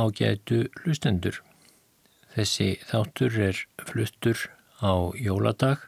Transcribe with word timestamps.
ágætu 0.00 0.64
lustendur. 0.84 1.40
Þessi 2.34 2.72
þáttur 2.88 3.38
er 3.50 3.62
fluttur 3.88 4.48
á 4.80 5.12
jóladag 5.18 5.86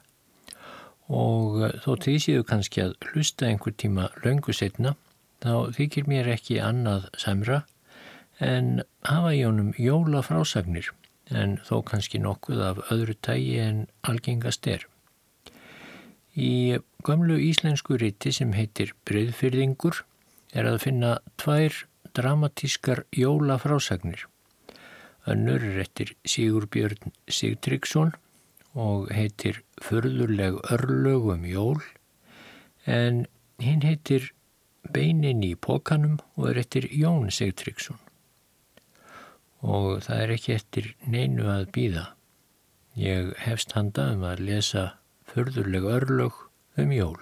og 1.12 1.62
þó 1.84 1.92
því 2.00 2.16
séu 2.24 2.44
kannski 2.46 2.82
að 2.84 2.96
hlusta 3.10 3.48
einhver 3.48 3.74
tíma 3.76 4.08
löngu 4.24 4.54
setna 4.56 4.94
þá 5.42 5.74
þykir 5.76 6.08
mér 6.08 6.30
ekki 6.32 6.60
annað 6.62 7.08
samra 7.18 7.62
en 8.42 8.82
hafa 9.06 9.34
í 9.36 9.42
honum 9.44 9.72
jólafrásagnir 9.78 10.90
en 11.32 11.58
þó 11.66 11.82
kannski 11.88 12.20
nokkuð 12.22 12.62
af 12.68 12.80
öðru 12.92 13.16
tægi 13.24 13.58
en 13.62 13.84
algengast 14.08 14.66
er. 14.66 14.86
Í 16.32 16.78
gömlu 17.04 17.36
íslensku 17.44 17.98
riti 18.00 18.32
sem 18.32 18.54
heitir 18.56 18.94
Bryðfyrðingur 19.08 20.02
er 20.56 20.68
að 20.68 20.80
finna 20.86 21.16
tvær 21.40 21.84
dramatískar 22.14 23.04
jólafrásagnir. 23.12 24.26
Önnur 25.26 25.62
er 25.62 25.80
eftir 25.84 26.14
Sigurbjörn 26.26 27.12
Sigtryggsson 27.28 28.12
og 28.74 29.10
heitir 29.14 29.62
Förðurleg 29.82 30.58
örlögum 30.72 31.44
jól 31.46 31.82
en 32.86 33.26
hinn 33.62 33.84
heitir 33.86 34.32
Beinin 34.92 35.44
í 35.46 35.54
pókanum 35.54 36.18
og 36.34 36.48
er 36.50 36.62
eftir 36.64 36.88
Jón 36.90 37.30
Sigtryggsson. 37.30 38.00
Og 39.62 40.02
það 40.02 40.22
er 40.24 40.32
ekki 40.34 40.54
eftir 40.56 40.88
neinu 41.06 41.46
að 41.52 41.68
býða. 41.76 42.06
Ég 42.98 43.30
hefst 43.44 43.76
handa 43.78 44.10
um 44.16 44.24
að 44.26 44.42
lesa 44.48 44.88
Förðurleg 45.30 45.86
örlög 45.86 46.40
um 46.82 46.90
jól. 46.92 47.20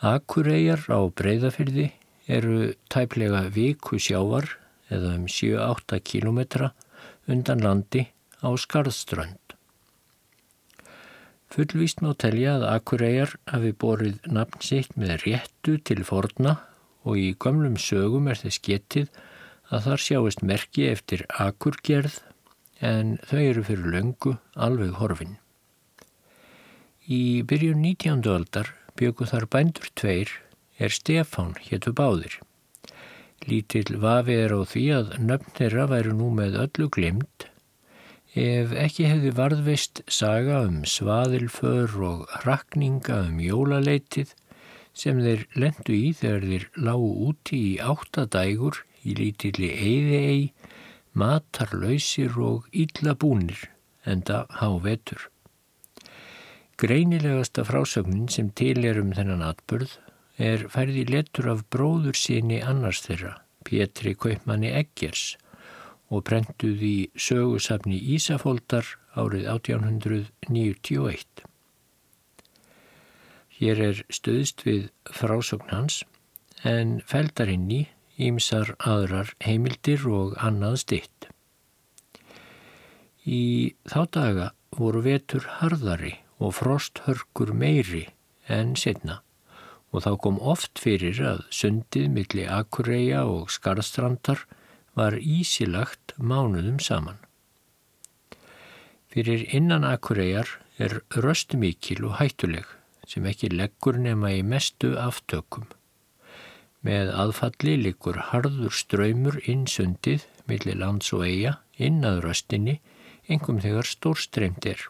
Akureyjar 0.00 0.86
á 0.88 1.00
breyðafyrði 1.12 1.90
eru 2.30 2.72
tæplega 2.92 3.46
viku 3.54 3.98
sjávar 3.98 4.46
eða 4.90 5.14
um 5.18 5.26
7-8 5.30 6.00
kilometra 6.06 6.72
undan 7.30 7.62
landi 7.64 8.06
á 8.42 8.48
Skarðströnd. 8.54 9.56
Fullvíst 11.50 12.02
má 12.04 12.12
telja 12.14 12.54
að 12.58 12.68
Akureyjar 12.70 13.34
hafi 13.50 13.72
borið 13.74 14.20
nafn 14.30 14.62
sitt 14.62 14.92
með 14.94 15.24
réttu 15.24 15.78
til 15.82 16.04
forna 16.06 16.60
og 17.02 17.18
í 17.18 17.32
gömlum 17.42 17.78
sögum 17.80 18.28
er 18.30 18.38
þess 18.38 18.62
getið 18.62 19.08
að 19.70 19.86
þar 19.86 20.04
sjáist 20.04 20.44
merki 20.46 20.86
eftir 20.90 21.24
Akurgerð 21.42 22.20
en 22.80 23.16
þau 23.26 23.40
eru 23.40 23.64
fyrir 23.66 23.90
löngu 23.94 24.36
alveg 24.54 24.94
horfin. 25.00 25.36
Í 27.10 27.42
byrjun 27.42 27.82
19. 27.82 28.22
aldar 28.30 28.70
bjöku 28.98 29.26
þar 29.26 29.48
bændur 29.50 29.90
tveir 29.98 30.30
er 30.80 30.96
Stefán 30.96 31.54
héttu 31.68 31.92
báðir. 31.96 32.40
Lítill 33.46 34.00
vafi 34.00 34.36
er 34.40 34.52
á 34.56 34.60
því 34.64 34.84
að 34.96 35.14
nöfn 35.28 35.56
þeirra 35.56 35.86
væru 35.94 36.16
nú 36.16 36.32
með 36.36 36.58
öllu 36.64 36.90
glimt 36.96 37.50
ef 38.38 38.70
ekki 38.78 39.08
hefði 39.10 39.30
varðvist 39.34 40.02
saga 40.06 40.60
um 40.66 40.84
svaðilför 40.86 41.96
og 42.06 42.36
rakninga 42.44 43.24
um 43.26 43.40
jólaleitið 43.42 44.34
sem 44.94 45.18
þeir 45.22 45.46
lendu 45.58 45.96
í 45.96 46.12
þegar 46.14 46.46
þeir 46.46 46.66
lágu 46.76 47.10
úti 47.30 47.58
í 47.72 47.74
áttadægur 47.82 48.82
í 49.02 49.16
lítilli 49.18 49.70
eiði-ei, 49.72 50.52
matarlausir 51.14 52.36
og 52.38 52.68
illa 52.70 53.16
búnir 53.18 53.66
enda 54.06 54.44
hávetur. 54.60 55.26
Greinilegasta 56.80 57.64
frásögnin 57.66 58.30
sem 58.30 58.50
til 58.56 58.84
er 58.84 59.00
um 59.02 59.10
þennan 59.16 59.42
atbörð 59.44 59.98
er 60.40 60.64
færði 60.72 61.04
letur 61.04 61.50
af 61.52 61.66
bróður 61.72 62.16
síni 62.16 62.60
annars 62.64 63.02
þeirra, 63.04 63.34
Pétri 63.68 64.14
Kaupmanni 64.16 64.70
Eggers 64.72 65.36
og 66.10 66.24
prentuð 66.26 66.80
í 66.82 66.96
sögusafni 67.14 68.00
Ísafóldar 68.16 68.88
árið 69.20 69.46
1891. 69.52 71.44
Hér 73.60 73.82
er 73.90 74.02
stöðst 74.08 74.64
við 74.64 74.88
frásögn 75.12 75.68
hans 75.74 76.02
en 76.64 76.98
feldarinn 77.06 77.68
í 77.70 77.82
ímsar 78.20 78.74
aðrar 78.80 79.34
heimildir 79.44 80.06
og 80.08 80.36
annað 80.40 80.80
stitt. 80.84 81.28
Í 83.28 83.76
þá 83.84 84.00
daga 84.16 84.52
voru 84.76 85.04
vetur 85.04 85.44
harðari 85.60 86.16
og 86.40 86.56
frosthörkur 86.56 87.52
meiri 87.52 88.06
en 88.48 88.72
setna 88.80 89.20
og 89.90 90.04
þá 90.04 90.10
kom 90.22 90.38
oft 90.38 90.78
fyrir 90.78 91.18
að 91.26 91.42
sundið 91.54 92.10
milli 92.14 92.46
Akureyja 92.46 93.24
og 93.26 93.50
Skarstrandar 93.50 94.44
var 94.98 95.16
ísilagt 95.18 96.14
mánuðum 96.18 96.78
saman. 96.82 97.18
Fyrir 99.10 99.42
innan 99.54 99.84
Akureyjar 99.86 100.58
er 100.78 101.00
röstumíkil 101.10 102.04
og 102.06 102.20
hættuleg 102.20 102.68
sem 103.10 103.26
ekki 103.26 103.50
leggur 103.50 103.98
nema 103.98 104.30
í 104.36 104.44
mestu 104.46 104.94
aftökum. 105.02 105.66
Með 106.86 107.10
aðfalli 107.12 107.74
likur 107.82 108.16
harður 108.30 108.72
ströymur 108.72 109.40
inn 109.50 109.66
sundið 109.68 110.24
milli 110.48 110.76
lands 110.78 111.10
og 111.16 111.26
eiga 111.26 111.58
inn 111.76 112.04
að 112.06 112.22
röstinni 112.28 112.78
engum 113.28 113.58
þegar 113.60 113.88
stórstreimt 113.88 114.66
er. 114.70 114.86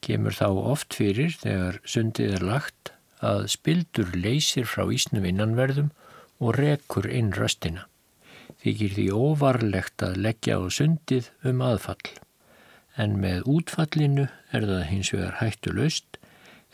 Kemur 0.00 0.36
þá 0.36 0.48
oft 0.72 0.94
fyrir 0.94 1.34
þegar 1.42 1.80
sundið 1.84 2.38
er 2.38 2.46
lagt 2.46 2.95
að 3.24 3.46
spildur 3.54 4.12
leysir 4.16 4.68
frá 4.68 4.86
ísnum 4.92 5.24
innanverðum 5.28 5.90
og 6.40 6.56
rekur 6.58 7.08
inn 7.08 7.32
röstina. 7.36 7.86
Þykir 8.62 8.94
því 8.96 9.06
óvarlegt 9.12 10.02
að 10.02 10.20
leggja 10.26 10.58
á 10.60 10.62
sundið 10.72 11.30
um 11.46 11.62
aðfall. 11.64 12.12
En 12.96 13.18
með 13.20 13.48
útfallinu 13.52 14.28
er 14.56 14.64
það 14.68 14.88
hins 14.90 15.12
vegar 15.12 15.38
hættu 15.40 15.72
löst 15.76 16.18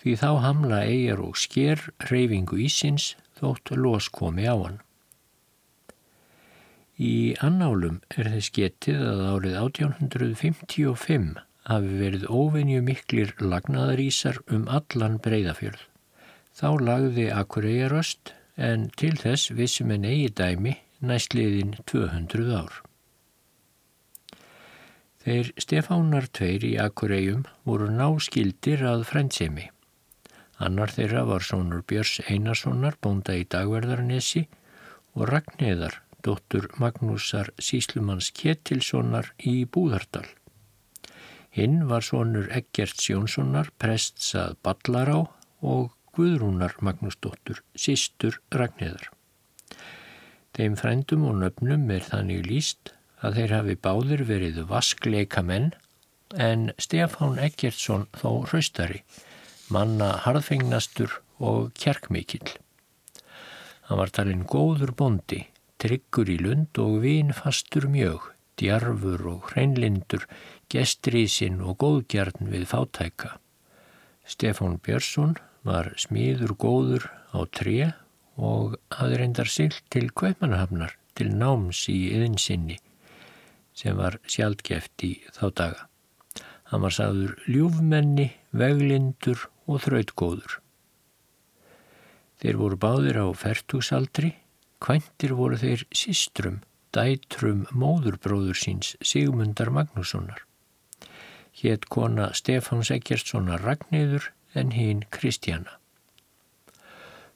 því 0.02 0.14
þá 0.18 0.30
hamla 0.42 0.80
eigjar 0.86 1.20
og 1.22 1.38
sker 1.38 1.82
reyfingu 2.10 2.58
ísins 2.64 3.12
þótt 3.38 3.74
los 3.78 4.08
komi 4.10 4.46
á 4.46 4.54
hann. 4.54 4.80
Í 7.02 7.34
annálum 7.42 8.00
er 8.14 8.30
þess 8.34 8.52
getið 8.54 9.00
að 9.12 9.22
árið 9.30 9.56
1855 9.60 11.40
hafi 11.70 11.96
verið 12.02 12.26
óvenju 12.28 12.82
miklir 12.86 13.32
lagnaðarísar 13.40 14.42
um 14.54 14.68
allan 14.70 15.18
breyðafjörð. 15.22 15.91
Þá 16.62 16.68
lagði 16.78 17.24
Akureyjaröst 17.34 18.30
en 18.54 18.84
til 18.94 19.16
þess 19.18 19.50
vissum 19.58 19.90
en 19.90 20.04
eigi 20.06 20.28
dæmi 20.38 20.76
næstliðin 21.02 21.72
200 21.90 22.52
ár. 22.54 22.76
Þeir 25.24 25.48
Stefánar 25.58 26.28
tveir 26.30 26.62
í 26.68 26.76
Akureyjum 26.84 27.40
voru 27.66 27.88
náskildir 27.90 28.84
að 28.86 29.02
frændsemi. 29.08 29.64
Annar 30.62 30.92
þeirra 30.94 31.24
var 31.26 31.42
sonur 31.42 31.82
Björns 31.82 32.20
Einarssonar, 32.30 32.94
bónda 33.02 33.34
í 33.34 33.42
Dagverðarnesi 33.42 34.44
og 35.18 35.24
Ragnheðar, 35.32 35.96
dóttur 36.22 36.68
Magnúsar 36.78 37.50
Síslumanns 37.58 38.30
Ketilssonar 38.38 39.32
í 39.38 39.64
Búðardal. 39.66 40.28
Hinn 41.50 41.88
var 41.90 42.06
sonur 42.06 42.46
Eggerts 42.54 43.10
Jónssonar, 43.10 43.74
prests 43.82 44.30
að 44.38 44.54
Ballará 44.62 45.18
og 45.58 45.90
Guðrúnar 46.12 46.74
Magnúsdóttur, 46.84 47.62
sístur 47.72 48.40
Ragnheðar. 48.52 49.08
Þeim 50.52 50.74
frændum 50.76 51.22
og 51.30 51.38
nöfnum 51.40 51.86
er 51.94 52.04
þannig 52.04 52.44
líst 52.44 52.92
að 53.24 53.38
þeir 53.38 53.54
hafi 53.56 53.76
báðir 53.86 54.22
verið 54.28 54.58
vaskleika 54.68 55.40
menn 55.46 55.70
en 56.36 56.66
Stefán 56.76 57.38
Eggertsson 57.40 58.04
þó 58.12 58.44
hraustari, 58.50 59.00
manna 59.72 60.10
harðfengnastur 60.26 61.14
og 61.40 61.72
kjerkmikill. 61.80 62.58
Hann 63.88 64.00
var 64.00 64.12
talinn 64.12 64.44
góður 64.48 64.92
bondi, 64.96 65.46
tryggur 65.80 66.28
í 66.28 66.36
lund 66.40 66.78
og 66.82 67.00
vinfastur 67.06 67.88
mjög, 67.88 68.26
djarfur 68.60 69.24
og 69.32 69.48
hreinlindur, 69.52 70.26
gestriðsinn 70.72 71.62
og 71.64 71.80
góðgjarn 71.80 72.52
við 72.52 72.68
fátæka. 72.68 73.38
Stefán 74.28 74.76
Björnsson 74.84 75.34
var 75.66 75.92
smíður 76.00 76.56
góður 76.58 77.06
á 77.30 77.40
tré 77.54 77.92
og 78.36 78.78
hafði 78.94 79.20
reyndar 79.20 79.50
silt 79.50 79.82
til 79.92 80.08
Kaupmannahafnar 80.10 80.96
til 81.18 81.28
náms 81.36 81.84
í 81.92 81.98
yðinsinni 82.14 82.78
sem 83.76 83.96
var 83.96 84.18
sjálfgeft 84.28 85.04
í 85.06 85.14
þá 85.32 85.46
daga. 85.56 85.86
Hann 86.72 86.84
var 86.84 86.94
sagður 86.96 87.36
ljúfmenni, 87.48 88.30
veglindur 88.56 89.46
og 89.68 89.82
þrautgóður. 89.84 90.58
Þeir 92.42 92.58
voru 92.58 92.78
báðir 92.80 93.18
á 93.22 93.26
fertugsaldri, 93.38 94.32
kvæntir 94.82 95.34
voru 95.38 95.58
þeir 95.60 95.84
sístrum, 95.94 96.62
dætrum 96.92 97.66
móðurbróður 97.70 98.58
síns 98.58 98.96
Sigmundar 99.04 99.70
Magnússonar. 99.72 100.42
Hétt 101.52 101.86
kona 101.92 102.30
Stefáns 102.36 102.90
Eggertssonar 102.92 103.62
Ragnæður 103.62 104.32
en 104.54 104.72
hinn 104.76 105.04
Kristjana. 105.10 105.78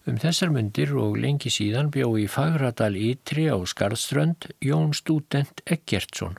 Um 0.07 0.21
þessar 0.23 0.53
myndir 0.55 0.93
og 0.95 1.17
lengi 1.19 1.51
síðan 1.51 1.89
bjó 1.91 2.13
í 2.21 2.29
Fagradal 2.31 2.95
Ytri 2.95 3.49
á 3.51 3.59
Skarðströnd 3.67 4.53
Jón 4.63 4.93
Stúdent 4.95 5.65
Eggertsson, 5.67 6.37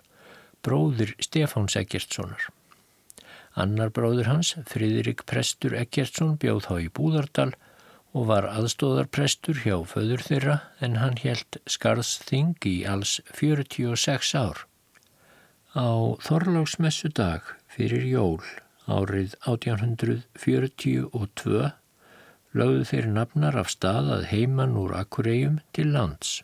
bróðir 0.63 1.12
Stefáns 1.19 1.75
Eggertssonar. 1.75 2.47
Annar 3.59 3.89
bróður 3.91 4.29
hans, 4.29 4.53
Fridrik 4.69 5.25
Prestur 5.27 5.75
Eggertsson, 5.75 6.38
bjóð 6.39 6.62
þá 6.68 6.74
í 6.85 6.91
Búðardal 6.94 7.50
og 8.15 8.30
var 8.30 8.47
aðstóðarprestur 8.53 9.59
hjá 9.65 9.81
föður 9.89 10.23
þeirra 10.23 10.56
en 10.80 11.00
hann 11.01 11.18
helt 11.25 11.59
Skarðsþing 11.68 12.56
í 12.69 12.77
alls 12.88 13.18
46 13.35 14.31
ár. 14.39 14.63
Á 15.75 16.15
Þorláksmessu 16.23 17.12
dag 17.12 17.51
fyrir 17.73 18.07
jól 18.07 18.39
árið 18.87 19.35
1842 19.43 21.71
lögðu 22.57 22.83
þeir 22.89 23.07
nafnar 23.13 23.57
af 23.59 23.69
stað 23.71 24.11
að 24.17 24.27
heiman 24.31 24.77
úr 24.79 24.95
Akureyjum 24.97 25.57
til 25.75 25.89
lands 25.93 26.41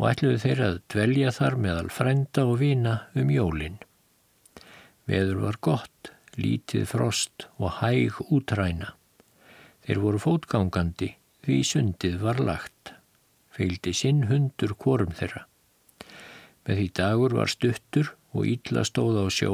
og 0.00 0.06
ætluðu 0.08 0.38
þeir 0.40 0.62
að 0.64 0.78
dvelja 0.94 1.32
þar 1.36 1.56
meðal 1.60 1.90
frenda 1.92 2.46
og 2.48 2.56
vina 2.62 2.94
um 3.20 3.32
jólinn. 3.34 3.76
Veður 5.04 5.42
var 5.44 5.58
gott, 5.60 6.12
lítið 6.40 6.86
frost 6.88 7.48
og 7.58 7.82
hæg 7.82 8.16
útræna. 8.32 8.94
Þeir 9.84 10.00
voru 10.00 10.22
fótgangandi 10.22 11.10
því 11.44 11.58
sundið 11.66 12.16
var 12.24 12.40
lagt. 12.40 12.94
Feildi 13.52 13.92
sinn 13.96 14.24
hundur 14.30 14.72
kvorum 14.80 15.12
þeirra. 15.18 15.44
Með 16.64 16.80
því 16.80 16.88
dagur 16.96 17.36
var 17.36 17.52
stuttur 17.52 18.14
og 18.32 18.48
ítla 18.48 18.86
stóð 18.88 19.20
á 19.20 19.26
sjó, 19.28 19.52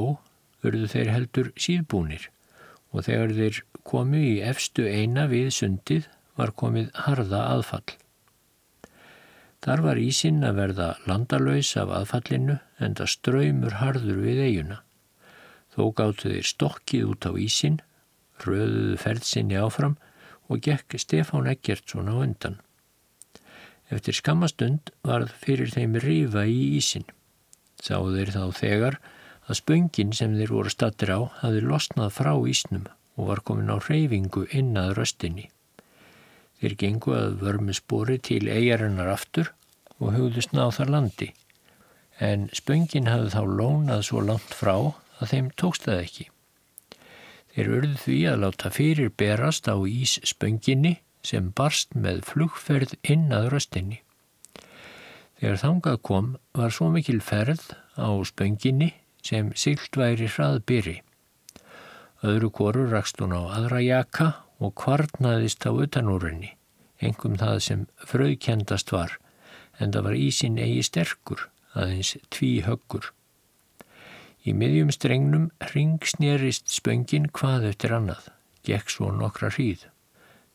verðu 0.66 0.90
þeir 0.92 1.12
heldur 1.14 1.52
síðbúnir 1.56 2.28
og 2.92 3.06
þegar 3.06 3.34
þeir 3.36 3.62
komu 3.86 4.20
í 4.20 4.34
efstu 4.42 4.86
eina 4.88 5.26
við 5.30 5.52
sundið 5.54 6.10
var 6.36 6.52
komið 6.58 6.90
harða 7.06 7.42
aðfall. 7.54 7.96
Þar 9.64 9.82
var 9.82 9.98
ísinn 9.98 10.44
að 10.46 10.58
verða 10.60 10.88
landalöys 11.08 11.72
af 11.80 11.90
aðfallinu 11.90 12.58
en 12.82 12.96
það 12.98 13.12
ströymur 13.14 13.78
harður 13.80 14.20
við 14.22 14.42
eiguna. 14.44 14.82
Þó 15.74 15.82
gáttu 15.98 16.30
þeir 16.32 16.50
stokkið 16.50 17.08
út 17.10 17.26
á 17.26 17.32
ísinn, 17.40 17.80
röðuðu 18.44 19.00
ferðsynni 19.02 19.58
áfram 19.58 19.96
og 20.46 20.62
gekk 20.62 20.98
Stefán 21.02 21.48
Eggertsson 21.50 22.12
á 22.12 22.14
undan. 22.14 22.60
Eftir 23.90 24.16
skamastund 24.18 24.92
varð 25.06 25.34
fyrir 25.42 25.70
þeim 25.72 25.98
rifa 26.02 26.46
í 26.46 26.76
ísinn. 26.78 27.06
Sáðu 27.82 28.16
þeir 28.16 28.32
þá 28.34 28.44
þegar 28.60 29.00
að 29.46 29.60
spöngin 29.60 30.12
sem 30.16 30.34
þeir 30.38 30.52
voru 30.54 30.72
stattir 30.72 31.12
á 31.14 31.20
hafi 31.40 31.62
losnað 31.62 32.14
frá 32.18 32.32
ísnum 32.50 32.86
og 33.16 33.30
var 33.30 33.42
komin 33.46 33.70
á 33.72 33.78
reyfingu 33.78 34.46
inn 34.50 34.74
að 34.80 34.96
röstinni. 34.98 35.48
Þeir 36.60 36.76
gengu 36.80 37.14
að 37.16 37.36
vörmu 37.42 37.74
spori 37.76 38.16
til 38.18 38.46
eigarinnar 38.48 39.12
aftur 39.12 39.52
og 39.98 40.14
hugðust 40.16 40.54
ná 40.56 40.66
þar 40.72 40.92
landi. 40.94 41.32
En 42.18 42.48
spöngin 42.56 43.10
hafði 43.10 43.34
þá 43.34 43.42
lónað 43.60 44.06
svo 44.08 44.22
langt 44.24 44.56
frá 44.56 44.74
að 45.20 45.30
þeim 45.32 45.50
tókst 45.60 45.86
það 45.88 46.02
ekki. 46.04 46.28
Þeir 47.56 47.72
urðu 47.78 47.98
því 48.02 48.18
að 48.30 48.40
láta 48.42 48.72
fyrir 48.72 49.12
berast 49.16 49.68
á 49.68 49.76
ís 49.88 50.18
spönginni 50.28 50.98
sem 51.24 51.52
barst 51.56 51.94
með 51.96 52.22
flugferð 52.28 52.96
inn 53.02 53.30
að 53.32 53.50
röstinni. 53.54 54.02
Þegar 55.40 55.60
þangað 55.60 55.98
kom 56.08 56.28
var 56.56 56.72
svo 56.72 56.88
mikil 56.92 57.20
ferð 57.24 57.64
á 57.96 58.08
spönginni 58.28 58.94
sem 59.26 59.50
sylt 59.58 59.98
væri 59.98 60.28
hraðbyri. 60.30 61.00
Öðru 62.26 62.50
koru 62.54 62.86
rakst 62.90 63.20
hún 63.20 63.34
á 63.36 63.42
aðra 63.58 63.82
jaka 63.84 64.28
og 64.62 64.72
kvarnaðist 64.80 65.66
á 65.68 65.70
utanúrinni, 65.74 66.54
engum 67.02 67.36
það 67.40 67.58
sem 67.66 67.82
fröðkendast 68.08 68.92
var, 68.94 69.18
en 69.78 69.92
það 69.92 70.08
var 70.08 70.16
ísin 70.16 70.56
eigi 70.62 70.86
sterkur, 70.86 71.48
aðeins 71.76 72.14
tví 72.32 72.62
höggur. 72.64 73.10
Í 74.46 74.54
miðjum 74.54 74.92
strengnum 74.94 75.50
ringsnerist 75.74 76.70
spöngin 76.72 77.28
hvað 77.34 77.72
eftir 77.72 77.96
annað, 77.98 78.30
gekk 78.64 78.92
svo 78.94 79.10
nokkra 79.12 79.50
hríð. 79.52 79.88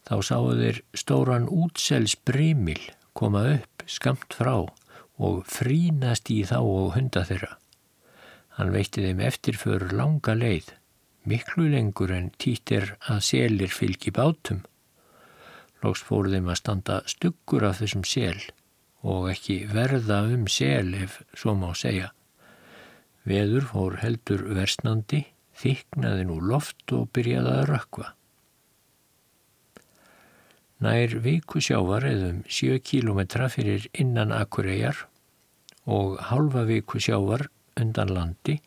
Þá 0.07 0.15
sáu 0.25 0.53
þeir 0.57 0.81
stóran 0.97 1.49
útsels 1.51 2.15
brimil 2.25 2.81
koma 3.13 3.43
upp 3.57 3.83
skamt 3.85 4.33
frá 4.33 4.55
og 5.21 5.43
frínast 5.45 6.31
í 6.33 6.41
þá 6.47 6.57
og 6.63 6.95
hunda 6.95 7.27
þeirra. 7.27 7.60
Hann 8.57 8.73
veitti 8.73 9.03
þeim 9.05 9.21
eftirför 9.23 9.87
langa 9.95 10.35
leið, 10.35 10.73
miklu 11.27 11.69
lengur 11.71 12.11
en 12.11 12.31
títir 12.41 12.95
að 13.07 13.21
selir 13.29 13.71
fylgi 13.71 14.11
bátum. 14.15 14.63
Lóks 15.81 16.03
fór 16.05 16.29
þeim 16.29 16.49
að 16.51 16.59
standa 16.59 16.97
stuggur 17.09 17.65
af 17.69 17.79
þessum 17.81 18.03
sel 18.05 18.39
og 19.01 19.31
ekki 19.31 19.63
verða 19.71 20.21
um 20.29 20.47
sel 20.51 20.93
ef 20.93 21.21
svo 21.33 21.55
má 21.57 21.71
segja. 21.77 22.11
Veður 23.25 23.67
fór 23.69 23.99
heldur 24.01 24.43
versnandi, 24.55 25.23
þyknaði 25.61 26.25
nú 26.29 26.39
loft 26.41 26.91
og 26.97 27.09
byrjaði 27.13 27.53
að 27.53 27.69
rökva. 27.69 28.11
Nær 30.81 31.11
viku 31.21 31.61
sjávar 31.61 32.07
eðum 32.09 32.41
7 32.49 32.79
kílometra 32.81 33.49
fyrir 33.53 33.85
innan 33.93 34.33
Akureyjar 34.33 35.03
og 35.85 36.17
halva 36.31 36.63
viku 36.65 37.01
sjávar 37.01 37.45
undan 37.79 38.11
landi, 38.13 38.57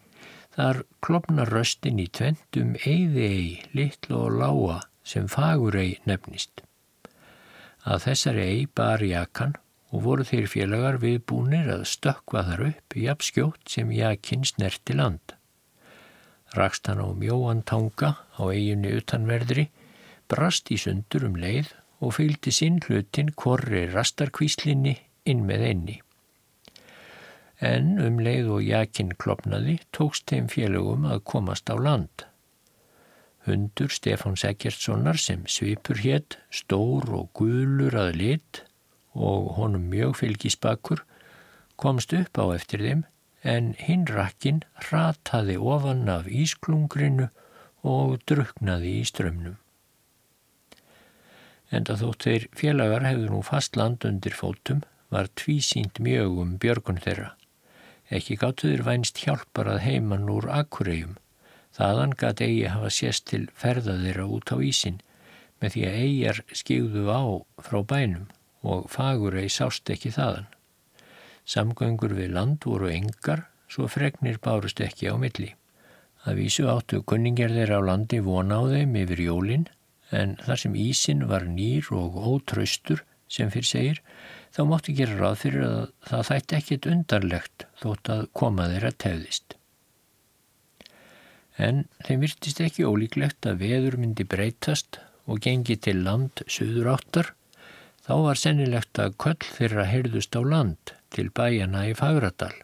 þar 0.54 0.84
klopnar 1.04 1.50
röstin 1.50 1.99
í 2.02 2.06
tvendum 2.14 2.75
eiði-ei, 2.84 3.64
litlu 3.75 4.20
og 4.26 4.38
láa 4.40 4.78
sem 5.04 5.26
fagur-ei 5.28 5.99
nefnist. 6.08 6.62
Að 7.84 8.06
þessari 8.06 8.44
ei 8.49 8.66
bar 8.66 9.02
jakan 9.04 9.56
og 9.94 10.04
voru 10.06 10.26
þeir 10.26 10.49
félagar 10.50 10.99
viðbúnir 11.02 11.68
að 11.75 11.87
stökka 11.90 12.44
þar 12.49 12.66
upp 12.70 12.96
í 12.99 13.06
apskjótt 13.12 13.75
sem 13.75 13.92
jakin 13.94 14.46
snerti 14.49 14.96
land. 14.96 15.37
Rakst 16.54 16.88
hann 16.88 17.02
á 17.02 17.08
mjóan 17.18 17.64
tanga 17.66 18.14
á 18.38 18.42
eiginni 18.46 18.94
utanverðri, 18.96 19.68
brast 20.30 20.70
í 20.70 20.78
sundur 20.80 21.26
um 21.28 21.37
leið 21.38 21.75
og 22.00 22.16
fylgdi 22.16 22.54
sinn 22.54 22.80
hlutin 22.87 23.34
korri 23.37 23.84
rastarkvíslinni 23.92 24.96
inn 25.28 25.44
með 25.49 25.68
einni 25.70 26.03
en 27.61 27.99
um 28.02 28.18
leið 28.18 28.50
og 28.56 28.62
jakinn 28.66 29.14
klopnaði 29.20 29.78
tókst 29.94 30.26
þeim 30.30 30.49
félögum 30.50 31.06
að 31.06 31.25
komast 31.30 31.70
á 31.70 31.76
land. 31.78 32.26
Hundur 33.44 33.92
Stefán 33.92 34.38
Sækjertssonar 34.40 35.18
sem 35.20 35.44
svipur 35.46 36.00
hétt, 36.00 36.38
stór 36.50 37.11
og 37.12 37.28
gulur 37.37 37.94
að 37.94 38.14
lit 38.16 38.62
og 39.14 39.54
honum 39.58 39.90
mjög 39.92 40.16
fylgisbakur 40.23 41.04
komst 41.76 42.14
upp 42.16 42.40
á 42.40 42.44
eftir 42.56 42.80
þeim 42.80 43.04
en 43.44 43.75
hinn 43.78 44.06
rakkin 44.08 44.62
rataði 44.90 45.58
ofan 45.61 46.08
af 46.08 46.26
ísklungrinu 46.26 47.28
og 47.84 48.16
druknaði 48.25 48.96
í 49.02 49.04
strömmnum. 49.04 49.58
Enda 51.75 51.96
þótt 52.00 52.26
þeir 52.26 52.49
félagar 52.56 53.04
hefðu 53.04 53.30
nú 53.34 53.40
fast 53.44 53.76
land 53.76 54.04
undir 54.08 54.37
fótum 54.37 54.84
var 55.12 55.28
tvísýnd 55.37 56.00
mjög 56.00 56.38
um 56.42 56.56
björgun 56.58 57.00
þeirra. 57.04 57.34
Ekki 58.12 58.37
gáttu 58.37 58.68
þér 58.68 58.84
vænst 58.84 59.20
hjálpar 59.25 59.70
að 59.70 59.82
heiman 59.87 60.28
úr 60.28 60.50
akkuregjum. 60.52 61.16
Þaðan 61.75 62.12
gæt 62.20 62.42
eigi 62.44 62.66
hafa 62.70 62.90
sést 62.92 63.25
til 63.30 63.46
ferða 63.56 63.96
þeirra 64.02 64.26
út 64.30 64.52
á 64.52 64.56
ísin 64.61 65.00
með 65.62 65.75
því 65.75 65.84
að 65.88 65.96
eigjar 66.02 66.40
skigðu 66.52 67.04
á 67.08 67.23
frá 67.64 67.80
bænum 67.82 68.28
og 68.62 68.87
fagur 68.92 69.38
eigi 69.40 69.54
sást 69.56 69.90
ekki 69.90 70.12
þaðan. 70.14 70.46
Samgöngur 71.44 72.14
við 72.16 72.34
land 72.37 72.64
voru 72.64 72.92
engar 72.92 73.46
svo 73.68 73.88
fregnir 73.90 74.38
bárust 74.44 74.80
ekki 74.84 75.11
á 75.11 75.16
milli. 75.18 75.54
Það 76.25 76.38
vísu 76.40 76.68
áttu 76.70 77.02
kunningar 77.04 77.52
þeirra 77.52 77.80
á 77.80 77.88
landi 77.88 78.20
vona 78.25 78.61
á 78.61 78.64
þeim 78.70 78.94
yfir 79.02 79.25
jólinn 79.26 79.66
en 80.14 80.37
þar 80.44 80.61
sem 80.62 80.76
ísin 80.78 81.26
var 81.28 81.44
nýr 81.49 81.90
og 81.92 82.16
ótraustur 82.16 83.02
sem 83.28 83.50
fyrir 83.52 83.68
segir 83.68 84.00
þá 84.54 84.62
máttu 84.70 84.94
gera 84.94 85.18
ráð 85.18 85.40
fyrir 85.42 85.64
að 85.66 85.84
það 86.06 86.26
þætti 86.30 86.56
ekkit 86.58 86.88
undarlegt 86.92 87.66
þótt 87.80 88.11
að 88.14 88.26
koma 88.38 88.68
þeirra 88.70 88.92
tefðist. 89.02 89.56
En 91.58 91.84
þeim 92.06 92.23
virtist 92.23 92.61
ekki 92.62 92.87
ólíklegt 92.87 93.46
að 93.46 93.62
veður 93.62 93.96
myndi 94.02 94.26
breytast 94.26 95.00
og 95.30 95.40
gengi 95.42 95.76
til 95.78 96.00
land 96.06 96.42
söður 96.50 96.92
áttar, 96.94 97.32
þá 98.04 98.14
var 98.26 98.38
sennilegt 98.38 99.00
að 99.00 99.16
köll 99.25 99.50
þeirra 99.56 99.87
heyrðust 99.90 100.38
á 100.38 100.42
land 100.42 100.94
til 101.14 101.30
bæjana 101.34 101.87
í 101.90 101.94
Fagradal. 101.99 102.54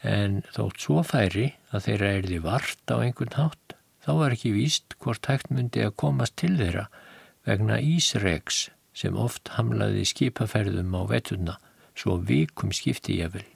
En 0.00 0.40
þótt 0.56 0.80
svo 0.80 1.04
færi 1.04 1.50
að 1.70 1.86
þeirra 1.86 2.12
erði 2.18 2.40
vart 2.44 2.92
á 2.92 2.96
einhvern 3.00 3.36
hátt, 3.36 3.76
þá 4.00 4.10
var 4.16 4.36
ekki 4.36 4.52
víst 4.56 4.96
hvort 5.00 5.28
hægt 5.28 5.52
myndi 5.52 5.84
að 5.84 5.96
komast 6.00 6.36
til 6.40 6.54
þeirra 6.56 6.88
vegna 7.48 7.76
Ísregs 7.84 8.68
sem 9.00 9.16
oft 9.16 9.54
hamlaði 9.56 10.04
skipaferðum 10.08 10.92
á 10.92 11.02
vettuna 11.08 11.56
svo 11.96 12.18
vikum 12.26 12.72
skipti 12.74 13.18
ég 13.20 13.32
vel. 13.34 13.46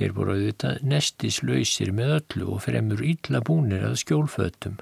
Þeir 0.00 0.14
voru 0.16 0.36
auðvitað 0.36 0.84
nestislausir 0.88 1.90
með 1.92 2.14
öllu 2.18 2.46
og 2.54 2.62
fremur 2.64 3.02
ítla 3.04 3.42
búnir 3.44 3.84
að 3.84 3.98
skjólfötum. 4.00 4.78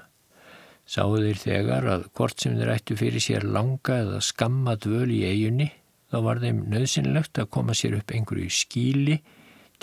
Sáu 0.89 1.17
þeir 1.19 1.41
þegar 1.41 1.89
að 1.91 2.05
hvort 2.15 2.39
sem 2.39 2.55
þeir 2.57 2.71
ættu 2.77 2.95
fyrir 2.99 3.23
sér 3.23 3.45
langa 3.45 3.99
eða 4.05 4.21
skamma 4.25 4.77
dvöl 4.79 5.11
í 5.11 5.25
eigunni 5.27 5.69
þá 6.09 6.17
var 6.25 6.41
þeim 6.41 6.63
nöðsynlegt 6.71 7.41
að 7.41 7.51
koma 7.57 7.75
sér 7.77 7.99
upp 7.99 8.15
einhverju 8.15 8.49
skíli 8.61 9.19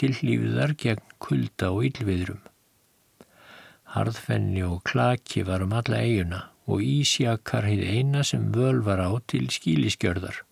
til 0.01 0.13
hlýfiðar 0.17 0.75
gegn 0.81 1.15
kulda 1.23 1.71
og 1.77 1.87
ylviðrum. 1.91 2.43
Harðfenni 3.95 4.65
og 4.67 4.83
klaki 4.89 5.45
var 5.47 5.63
um 5.63 5.77
alla 5.77 6.01
eiguna 6.03 6.43
og 6.67 6.83
ísjakar 6.83 7.67
heið 7.69 7.83
eina 7.87 8.25
sem 8.27 8.51
völ 8.55 8.83
var 8.87 9.01
á 9.03 9.11
til 9.31 9.47
skíliskjörðar. 9.55 10.43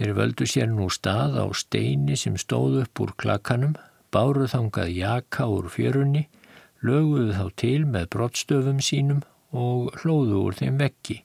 Þeir 0.00 0.14
völdu 0.16 0.46
sér 0.48 0.70
nú 0.72 0.88
stað 0.88 1.36
á 1.36 1.46
steini 1.52 2.16
sem 2.16 2.38
stóð 2.40 2.80
upp 2.86 3.02
úr 3.04 3.12
klakanum, 3.20 3.74
báruð 4.08 4.54
þangað 4.54 4.94
jaka 4.96 5.48
úr 5.52 5.68
fjörunni, 5.68 6.24
löguðu 6.80 7.34
þá 7.36 7.46
til 7.60 7.80
með 7.84 8.08
brottstöfum 8.14 8.80
sínum 8.80 9.20
og 9.52 9.92
hlóðu 10.00 10.40
úr 10.46 10.56
þeim 10.56 10.80
vekki. 10.80 11.20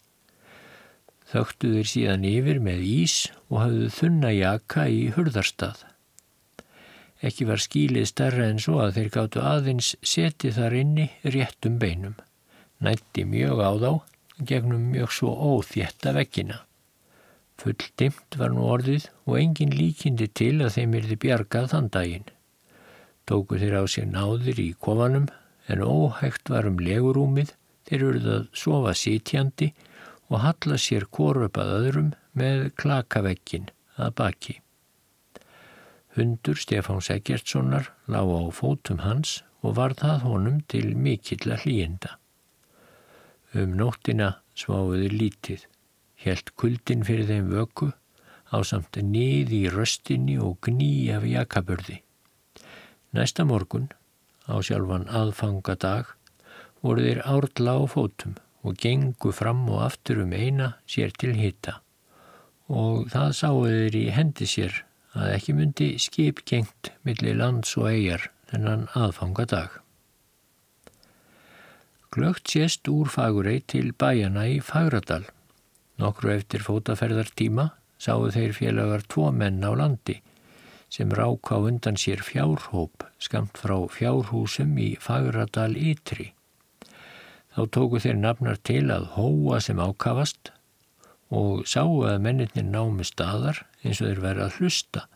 Þögtu 1.32 1.72
þeir 1.78 1.90
síðan 1.90 2.28
yfir 2.28 2.60
með 2.68 2.84
ís 2.84 3.16
og 3.48 3.62
hafðu 3.64 3.90
þunna 3.96 4.36
jaka 4.36 4.86
í 4.92 5.02
hurðarstað. 5.16 5.86
Ekki 7.26 7.48
var 7.48 7.64
skílið 7.64 8.12
starra 8.12 8.52
en 8.52 8.60
svo 8.62 8.82
að 8.84 9.00
þeir 9.00 9.12
gáttu 9.16 9.42
aðeins 9.42 9.96
seti 10.04 10.52
þar 10.54 10.76
inni 10.84 11.08
réttum 11.24 11.80
beinum. 11.80 12.20
Nætti 12.84 13.24
mjög 13.24 13.62
á 13.64 13.72
þá, 13.80 13.92
gegnum 14.44 14.90
mjög 14.92 15.14
svo 15.16 15.32
óþjetta 15.32 16.16
vekkina. 16.18 16.62
Full 17.62 17.88
dimt 17.96 18.36
var 18.36 18.52
nú 18.52 18.66
orðið 18.68 19.08
og 19.24 19.38
engin 19.40 19.72
líkindi 19.72 20.28
til 20.36 20.58
að 20.60 20.74
þeim 20.76 20.98
erði 21.00 21.18
bjargað 21.24 21.70
þann 21.72 21.92
daginn. 21.94 22.28
Tóku 23.26 23.58
þeir 23.62 23.78
á 23.80 23.84
sér 23.88 24.10
náðir 24.12 24.60
í 24.60 24.74
kofanum 24.76 25.30
en 25.72 25.82
óhægt 25.82 26.52
var 26.52 26.68
um 26.70 26.82
legurúmið, 26.84 27.56
þeir 27.88 28.04
eruð 28.10 28.28
að 28.36 28.44
sofa 28.60 28.94
sítjandi 28.98 29.72
og 30.30 30.44
halla 30.44 30.78
sér 30.82 31.08
koröpað 31.08 31.74
öðrum 31.80 32.12
með 32.36 32.68
klakavekkin 32.82 33.72
að 33.96 34.14
baki. 34.20 34.60
Hundur 36.16 36.60
Stefáns 36.60 37.10
Eggertssonar 37.12 37.90
lág 38.12 38.30
á 38.30 38.44
fótum 38.52 39.02
hans 39.04 39.42
og 39.64 39.76
var 39.80 39.96
það 40.00 40.28
honum 40.28 40.62
til 40.72 40.94
mikill 40.96 41.52
að 41.52 41.66
hlýjenda. 41.66 42.16
Um 43.56 43.78
nóttina 43.80 44.34
sváði 44.58 45.08
lítið 45.14 45.62
helt 46.26 46.52
kuldin 46.60 47.06
fyrir 47.08 47.30
þeim 47.30 47.52
vöku 47.54 47.92
á 48.52 48.58
samt 48.68 49.00
nið 49.00 49.54
í 49.56 49.62
röstinni 49.72 50.36
og 50.42 50.60
gní 50.68 51.08
af 51.16 51.24
jakabörði. 51.28 52.02
Næsta 53.16 53.46
morgun, 53.48 53.88
á 54.52 54.60
sjálfan 54.60 55.08
aðfangadag, 55.08 56.12
voru 56.84 57.08
þeir 57.08 57.24
árdla 57.24 57.80
á 57.80 57.84
fótum 57.88 58.36
og 58.66 58.76
gengu 58.82 59.32
fram 59.32 59.64
og 59.70 59.86
aftur 59.88 60.26
um 60.26 60.36
eina 60.36 60.76
sér 60.90 61.16
til 61.16 61.36
hitta 61.40 61.80
og 62.66 63.10
það 63.14 63.32
sáu 63.40 63.64
þeir 63.70 63.98
í 64.00 64.06
hendi 64.14 64.48
sér 64.50 64.78
að 65.16 65.34
ekki 65.38 65.54
myndi 65.58 65.90
skip 66.02 66.42
gengt 66.50 66.92
millir 67.06 67.38
lands 67.38 67.76
og 67.78 67.92
eigjar 67.92 68.30
þennan 68.50 68.88
aðfangadag. 68.98 69.85
Glögt 72.16 72.48
sést 72.48 72.88
úr 72.88 73.10
Fagurei 73.12 73.60
til 73.60 73.90
bæjana 73.92 74.46
í 74.48 74.62
Fagradal 74.64 75.26
Nokkru 76.00 76.30
eftir 76.32 76.64
fótaferðartíma 76.64 77.66
sáu 78.00 78.30
þeir 78.32 78.54
félagar 78.56 79.04
tvo 79.12 79.34
menn 79.36 79.60
á 79.60 79.76
landi 79.76 80.16
sem 80.96 81.12
rák 81.12 81.52
á 81.52 81.60
undan 81.60 82.00
sér 82.00 82.24
fjárhóp 82.24 83.04
skamt 83.20 83.60
frá 83.60 83.76
fjárhúsum 83.98 84.72
í 84.80 84.94
Fagradal 84.96 85.76
Ytri. 85.76 86.30
Þá 87.52 87.62
tóku 87.76 88.00
þeir 88.00 88.24
nafnar 88.24 88.64
til 88.64 88.86
að 88.96 89.12
hóa 89.18 89.60
sem 89.68 89.84
ákavast 89.84 90.54
og 91.36 91.68
sáu 91.68 92.00
að 92.08 92.24
menninir 92.30 92.68
námi 92.72 93.04
staðar 93.12 93.66
eins 93.84 94.00
og 94.00 94.08
þeir 94.08 94.26
verið 94.30 94.48
að 94.48 94.60
hlusta 94.62 95.08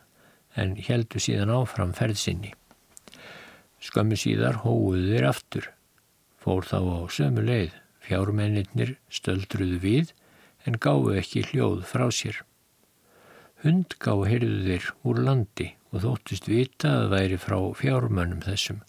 en 0.59 0.75
heldu 0.83 1.23
síðan 1.23 1.55
áfram 1.61 1.95
ferðsynni. 1.95 2.51
Skömmu 3.79 4.19
síðar 4.19 4.65
hóuðu 4.67 5.13
þeir 5.13 5.31
aftur. 5.31 5.75
Fór 6.39 6.63
þá 6.67 6.79
á 6.79 6.99
sömu 7.11 7.43
leið, 7.43 7.73
fjármenninir 8.05 8.95
stöldruðu 9.11 9.79
við 9.83 10.13
en 10.67 10.77
gáðu 10.79 11.17
ekki 11.19 11.43
hljóð 11.49 11.83
frá 11.89 12.05
sér. 12.15 12.41
Hund 13.63 13.97
gáðu 13.99 14.27
heyrðu 14.29 14.59
þeir 14.67 14.91
úr 15.03 15.23
landi 15.25 15.73
og 15.91 16.03
þóttist 16.05 16.47
vita 16.47 16.93
að 17.01 17.09
væri 17.15 17.39
frá 17.41 17.57
fjármönnum 17.75 18.43
þessum 18.45 18.83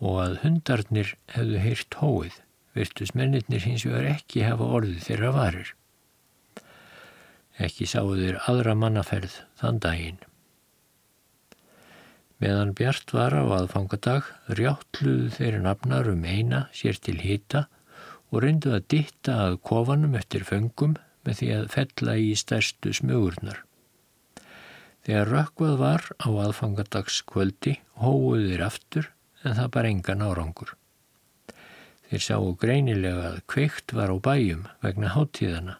og 0.00 0.16
að 0.24 0.38
hundarnir 0.44 1.12
hefðu 1.34 1.60
heyrt 1.62 1.98
hóið, 2.00 2.40
virtus 2.74 3.12
mennirnir 3.14 3.66
hins 3.66 3.84
vegar 3.86 4.08
ekki 4.16 4.46
hafa 4.46 4.70
orðið 4.80 5.04
þeirra 5.06 5.34
varir. 5.36 5.74
Ekki 7.60 7.86
sáu 7.86 8.14
þeir 8.16 8.40
aðra 8.48 8.74
mannaferð 8.78 9.42
þann 9.60 9.80
daginn. 9.84 10.20
Meðan 12.40 12.70
Bjart 12.72 13.10
var 13.12 13.34
á 13.36 13.44
aðfangadag 13.44 14.28
rjáttluðu 14.56 15.28
þeirra 15.34 15.58
nafnar 15.66 16.06
um 16.08 16.22
eina 16.24 16.60
sér 16.72 16.96
til 16.96 17.18
hita 17.20 17.66
og 18.32 18.44
reyndu 18.44 18.72
að 18.72 18.86
ditta 18.94 19.34
að 19.44 19.58
kofanum 19.68 20.14
eftir 20.16 20.46
föngum 20.48 20.94
með 21.28 21.40
því 21.40 21.48
að 21.58 21.66
fella 21.74 22.14
í 22.16 22.30
stærstu 22.40 22.94
smugurnar. 22.96 23.58
Þegar 25.04 25.32
rökkvað 25.34 25.74
var 25.82 26.06
á 26.16 26.28
aðfangadagskvöldi 26.46 27.74
hóuðir 28.00 28.64
aftur 28.64 29.10
en 29.44 29.58
það 29.58 29.70
bara 29.76 29.92
engan 29.92 30.24
árangur. 30.24 30.72
Þeir 32.08 32.24
sáu 32.24 32.54
greinilega 32.60 33.34
að 33.34 33.38
kveikt 33.52 33.92
var 33.96 34.12
á 34.12 34.16
bæjum 34.16 34.64
vegna 34.80 35.12
háttíðana 35.12 35.76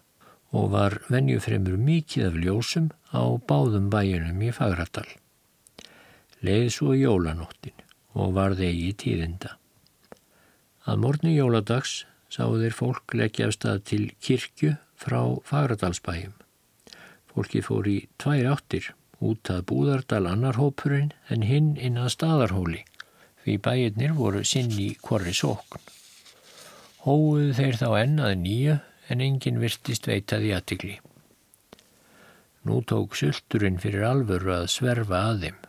og 0.53 0.71
var 0.77 1.01
venjufremur 1.09 1.81
mikið 1.81 2.29
af 2.29 2.39
ljósum 2.45 2.93
á 3.17 3.23
báðum 3.49 3.89
bæjunum 3.89 4.45
í 4.45 4.53
Fagradal. 4.55 5.09
Leið 6.41 6.69
svo 6.73 6.95
jólanóttin 6.97 7.77
og 8.17 8.33
var 8.37 8.57
í 8.57 8.93
tíðinda. 8.97 9.57
Að 10.89 11.03
mornu 11.05 11.33
jóladags 11.35 12.05
sáu 12.33 12.57
þeir 12.61 12.77
fólk 12.77 13.15
leggja 13.15 13.49
af 13.51 13.57
stað 13.57 13.83
til 13.91 14.05
kirkju 14.25 14.77
frá 15.01 15.21
Fagradalsbæjum. 15.45 16.33
Fólki 17.31 17.63
fór 17.63 17.87
í 17.91 17.99
tvær 18.19 18.55
áttir, 18.55 18.91
út 19.21 19.51
að 19.53 19.67
Búðardal 19.71 20.25
annar 20.31 20.59
hópurinn 20.59 21.13
en 21.29 21.45
hinn 21.47 21.75
inn 21.77 21.99
að 22.01 22.15
staðarhóli, 22.17 22.83
því 23.45 23.57
bæjirnir 23.67 24.17
voru 24.17 24.43
sinn 24.45 24.73
í 24.73 24.95
korri 25.03 25.35
sókn. 25.37 25.85
Hóuðu 27.05 27.53
þeir 27.57 27.81
þá 27.81 27.89
ennaði 28.01 28.41
nýju 28.41 28.77
en 29.13 29.25
enginn 29.25 29.61
virtist 29.61 30.09
veitaði 30.09 30.55
aðtikli. 30.57 30.99
Nú 32.65 32.83
tók 32.85 33.17
sulturinn 33.17 33.81
fyrir 33.81 34.05
alvöru 34.09 34.53
að 34.59 34.71
sverfa 34.73 35.27
að 35.31 35.47
þeim. 35.47 35.61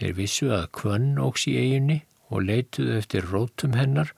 Þeir 0.00 0.14
vissu 0.18 0.50
að 0.54 0.70
kvönn 0.74 1.18
óks 1.22 1.46
í 1.50 1.54
eiginni 1.60 2.00
og 2.30 2.46
leituðu 2.48 2.96
eftir 2.98 3.28
rótum 3.30 3.76
hennar 3.78 4.10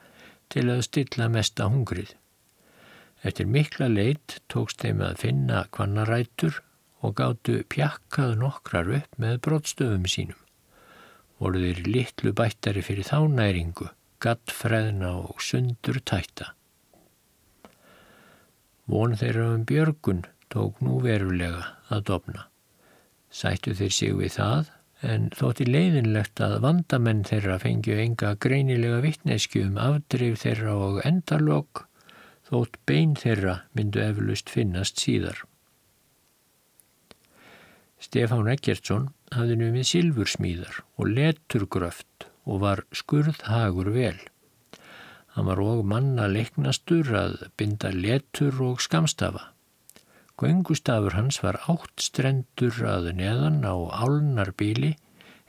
til 0.53 0.69
að 0.73 0.85
stilla 0.87 1.29
mesta 1.33 1.67
hungrið. 1.69 2.15
Eftir 3.27 3.49
mikla 3.51 3.89
leit 3.91 4.39
tókst 4.53 4.85
þeim 4.85 5.03
að 5.05 5.21
finna 5.25 5.65
kvannarætur 5.75 6.61
og 7.05 7.17
gáttu 7.19 7.61
pjakkað 7.73 8.37
nokkrar 8.41 8.91
upp 9.01 9.19
með 9.21 9.41
brottstöfum 9.47 10.07
sínum. 10.11 10.39
Voru 11.41 11.61
þeir 11.61 11.83
litlu 11.91 12.33
bættari 12.37 12.85
fyrir 12.85 13.05
þá 13.05 13.19
næringu, 13.29 13.91
gattfreðna 14.25 15.13
og 15.27 15.43
sundur 15.45 16.01
tætta. 16.01 16.55
Von 18.87 19.17
þeirra 19.19 19.51
um 19.57 19.67
björgun 19.69 20.25
tók 20.53 20.81
nú 20.81 21.01
verulega 21.05 21.67
að 21.93 22.07
dopna. 22.13 22.47
Sættu 23.29 23.75
þeir 23.77 23.93
sig 23.93 24.15
við 24.17 24.37
það 24.39 24.71
en 25.07 25.29
þótti 25.37 25.67
leiðinlegt 25.69 26.41
að 26.43 26.59
vandamenn 26.65 27.25
þeirra 27.29 27.59
fengju 27.63 27.99
enga 28.03 28.35
greinilega 28.43 29.01
vittnesku 29.05 29.63
um 29.67 29.79
afdrif 29.81 30.43
þeirra 30.43 30.75
og 30.87 31.03
endalokk 31.07 31.87
þótt 32.51 32.79
bein 32.87 33.15
þeirra 33.19 33.61
myndu 33.75 34.03
eflust 34.05 34.51
finnast 34.53 35.03
síðar. 35.03 35.43
Stefán 38.03 38.51
Eggertsson 38.53 39.09
hafði 39.35 39.59
numið 39.63 39.89
silfursmíðar 39.91 40.81
og 41.01 41.11
leturgröft 41.17 42.29
og 42.47 42.63
var 42.63 42.85
skurðhagur 42.95 43.91
vel. 43.95 44.19
Hann 45.35 45.49
var 45.51 45.61
og 45.61 45.83
manna 45.89 46.29
leiknastur 46.31 47.11
að 47.17 47.41
binda 47.59 47.91
letur 47.93 48.63
og 48.65 48.85
skamstafa. 48.85 49.51
Göngustafur 50.37 51.15
hans 51.17 51.39
var 51.41 51.57
átt 51.65 52.03
strendur 52.05 52.77
að 52.85 53.07
neðan 53.17 53.63
á 53.65 53.73
álnarbíli 54.05 54.97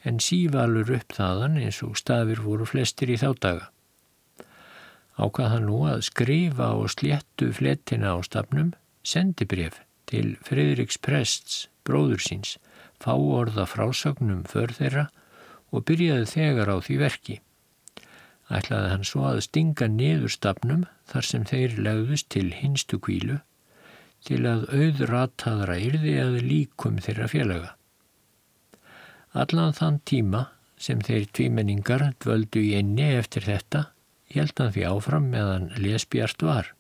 en 0.08 0.22
sívalur 0.24 0.94
upp 0.96 1.16
þaðan 1.18 1.58
eins 1.60 1.82
og 1.84 1.98
stafir 2.00 2.40
voru 2.46 2.68
flestir 2.70 3.12
í 3.12 3.18
þá 3.20 3.30
daga. 3.44 3.66
Ákvað 5.18 5.52
hann 5.52 5.68
nú 5.68 5.82
að 5.90 6.06
skrifa 6.08 6.70
og 6.78 6.94
sléttu 6.94 7.50
flettina 7.58 8.14
á 8.16 8.18
stafnum 8.24 8.72
sendibref 9.04 9.82
til 10.08 10.38
Fridriks 10.48 11.00
Prests, 11.04 11.68
bróður 11.84 12.24
síns, 12.24 12.56
fá 13.02 13.12
orða 13.18 13.66
frásögnum 13.68 14.46
för 14.48 14.72
þeirra 14.78 15.08
og 15.76 15.84
byrjaði 15.90 16.30
þegar 16.32 16.72
á 16.72 16.78
því 16.80 16.98
verki. 17.02 17.38
Ætlaði 18.48 18.94
hann 18.94 19.04
svo 19.04 19.26
að 19.28 19.44
stinga 19.50 19.92
niður 19.92 20.32
stafnum 20.32 20.88
þar 21.12 21.28
sem 21.28 21.44
þeir 21.50 21.76
legðust 21.90 22.30
til 22.32 22.48
hinstu 22.56 23.02
kvílu 23.04 23.42
til 24.26 24.44
að 24.50 24.68
auðrataðra 24.74 25.78
yrði 25.80 26.16
að 26.22 26.40
líkum 26.46 26.98
þeirra 27.04 27.28
félaga. 27.32 27.74
Allan 29.38 29.76
þann 29.78 30.00
tíma 30.08 30.48
sem 30.82 31.02
þeir 31.04 31.28
tvímenningar 31.36 32.04
dvöldu 32.24 32.62
í 32.64 32.74
einni 32.80 33.12
eftir 33.18 33.46
þetta 33.48 33.88
held 34.34 34.60
hann 34.60 34.74
því 34.76 34.88
áfram 34.90 35.30
meðan 35.32 35.70
lesbjart 35.82 36.44
var. 36.46 36.72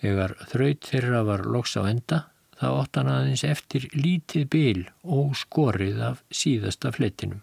Þegar 0.00 0.36
þraut 0.50 0.88
þeirra 0.90 1.24
var 1.26 1.44
loks 1.48 1.76
á 1.78 1.82
enda 1.88 2.20
þá 2.58 2.66
ótt 2.70 2.98
hann 2.98 3.10
aðeins 3.10 3.44
eftir 3.46 3.88
lítið 3.96 4.46
bil 4.50 4.80
og 5.02 5.34
skorið 5.38 6.00
af 6.10 6.22
síðasta 6.30 6.92
flettinum. 6.94 7.42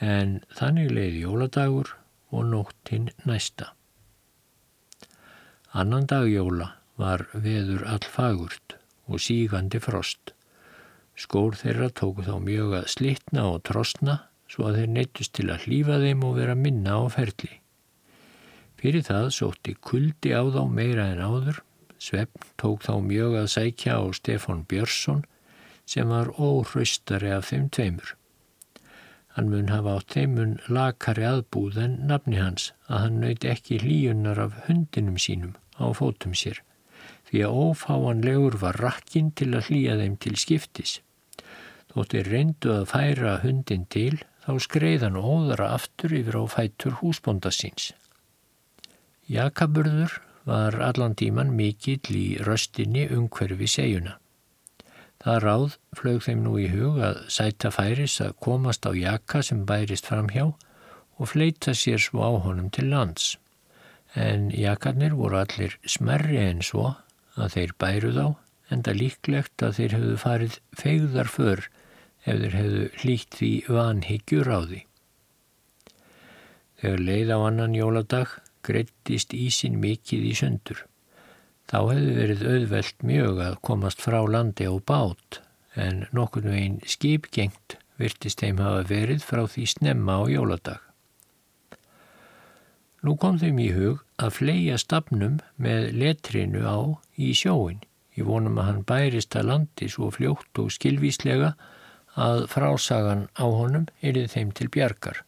En 0.00 0.40
þannig 0.54 0.92
leiði 0.92 1.24
jóladagur 1.24 1.94
og 2.30 2.48
nóttinn 2.50 3.10
næsta. 3.24 3.72
Annan 5.76 6.06
dag 6.08 6.28
jóla 6.28 6.75
var 7.00 7.26
veður 7.32 7.84
allfagurt 7.88 8.76
og 9.06 9.20
sígandi 9.22 9.80
frost. 9.82 10.32
Skór 11.16 11.56
þeirra 11.56 11.90
tóku 11.96 12.24
þá 12.26 12.36
mjög 12.44 12.74
að 12.80 12.90
slitna 12.92 13.46
og 13.52 13.62
trosna 13.68 14.16
svo 14.50 14.68
að 14.68 14.80
þeir 14.80 14.90
neittust 14.96 15.34
til 15.36 15.48
að 15.52 15.64
hlýfa 15.66 16.00
þeim 16.02 16.26
og 16.26 16.36
vera 16.40 16.56
minna 16.58 16.98
á 17.00 17.04
ferli. 17.12 17.54
Fyrir 18.76 19.06
það 19.06 19.30
sótti 19.38 19.74
kuldi 19.80 20.34
á 20.36 20.42
þá 20.44 20.62
meira 20.68 21.08
en 21.12 21.22
áður, 21.24 21.62
Svefn 21.96 22.50
tók 22.60 22.84
þá 22.84 23.00
mjög 23.00 23.38
að 23.40 23.48
sækja 23.54 23.96
á 23.96 24.04
Stefan 24.12 24.66
Björnsson 24.68 25.24
sem 25.88 26.12
var 26.12 26.28
óhraustari 26.36 27.30
af 27.32 27.48
þeim 27.48 27.70
tveimur. 27.72 28.12
Hann 29.32 29.48
mun 29.52 29.72
hafa 29.72 29.96
átt 29.96 30.12
þeimun 30.12 30.54
lakari 30.68 31.24
aðbúð 31.28 31.80
en 31.86 31.96
nafni 32.10 32.36
hans 32.40 32.70
að 32.88 33.02
hann 33.06 33.18
nöyti 33.24 33.48
ekki 33.52 33.80
hlíunar 33.80 34.40
af 34.44 34.60
hundinum 34.68 35.16
sínum 35.20 35.56
á 35.80 35.88
fótum 35.96 36.36
sér 36.36 36.60
því 37.30 37.42
að 37.46 37.58
ófáanlegur 37.66 38.56
var 38.62 38.78
rakkin 38.82 39.32
til 39.38 39.52
að 39.54 39.70
hlýja 39.70 39.98
þeim 40.00 40.16
til 40.22 40.34
skiptis. 40.38 41.00
Þóttir 41.92 42.28
reyndu 42.30 42.72
að 42.74 42.88
færa 42.92 43.38
hundin 43.42 43.86
til 43.90 44.20
þá 44.44 44.52
skreiðan 44.62 45.18
óðara 45.18 45.72
aftur 45.74 46.14
yfir 46.14 46.38
á 46.38 46.44
fætur 46.52 46.98
húsbonda 47.00 47.50
síns. 47.50 47.90
Jakaburður 49.26 50.20
var 50.46 50.76
allan 50.78 51.16
tíman 51.18 51.50
mikill 51.58 52.14
í 52.14 52.26
röstinni 52.46 53.08
umhverfi 53.10 53.66
segjuna. 53.66 54.20
Það 55.24 55.40
ráð 55.42 55.72
flög 55.98 56.20
þeim 56.22 56.44
nú 56.44 56.52
í 56.62 56.68
hug 56.70 57.00
að 57.02 57.24
sæta 57.32 57.72
færis 57.74 58.20
að 58.22 58.36
komast 58.46 58.86
á 58.86 58.94
jaka 58.94 59.40
sem 59.42 59.64
bærist 59.66 60.06
fram 60.06 60.28
hjá 60.30 60.44
og 61.16 61.30
fleita 61.32 61.74
sér 61.74 61.98
svo 61.98 62.22
á 62.22 62.30
honum 62.44 62.68
til 62.70 62.92
lands. 62.92 63.34
En 64.14 64.50
jakarnir 64.54 65.16
voru 65.18 65.40
allir 65.40 65.74
smerri 65.82 66.38
en 66.44 66.62
svo 66.62 66.92
að 67.36 67.56
þeir 67.56 67.74
bæru 67.82 68.12
þá 68.16 68.26
en 68.72 68.82
það 68.86 69.00
líklegt 69.00 69.62
að 69.62 69.78
þeir 69.78 69.94
hefðu 69.96 70.16
farið 70.22 70.58
feigðar 70.80 71.30
för 71.30 71.64
ef 72.26 72.42
þeir 72.42 72.58
hefðu 72.58 72.84
hlýtt 73.02 73.38
því 73.38 73.50
vanhyggjur 73.70 74.50
á 74.50 74.60
því. 74.66 74.82
Þegar 76.80 77.06
leið 77.08 77.32
á 77.32 77.38
annan 77.38 77.76
jóladag 77.76 78.36
greittist 78.66 79.32
ísin 79.36 79.78
mikið 79.80 80.26
í 80.26 80.34
sundur. 80.40 80.82
Þá 81.70 81.78
hefðu 81.92 82.14
verið 82.20 82.46
auðvelt 82.50 83.06
mjög 83.06 83.42
að 83.46 83.60
komast 83.68 84.02
frá 84.02 84.18
landi 84.26 84.66
á 84.66 84.74
bát 84.78 85.40
en 85.76 86.04
nokkurnu 86.16 86.54
einn 86.56 86.80
skipgengt 86.88 87.78
virtist 88.00 88.42
þeim 88.42 88.60
hafa 88.60 88.84
verið 88.90 89.24
frá 89.24 89.44
því 89.48 89.64
snemma 89.72 90.18
á 90.20 90.22
jóladag. 90.30 90.82
Nú 93.06 93.14
kom 93.20 93.38
þeim 93.38 93.58
í 93.62 93.70
hug 93.76 94.02
að 94.18 94.36
fleia 94.40 94.76
stafnum 94.80 95.38
með 95.62 95.92
letrinu 95.94 96.64
á 96.66 96.78
í 97.16 97.32
sjóin. 97.36 97.82
Ég 98.16 98.28
vonum 98.28 98.60
að 98.60 98.68
hann 98.70 98.84
bærist 98.88 99.36
að 99.36 99.50
landi 99.50 99.88
svo 99.92 100.08
fljótt 100.14 100.60
og 100.62 100.72
skilvíslega 100.72 101.52
að 102.16 102.46
frásagan 102.48 103.26
á 103.36 103.44
honum 103.44 103.90
erið 104.00 104.30
þeim 104.32 104.52
til 104.56 104.70
bjargar, 104.72 105.20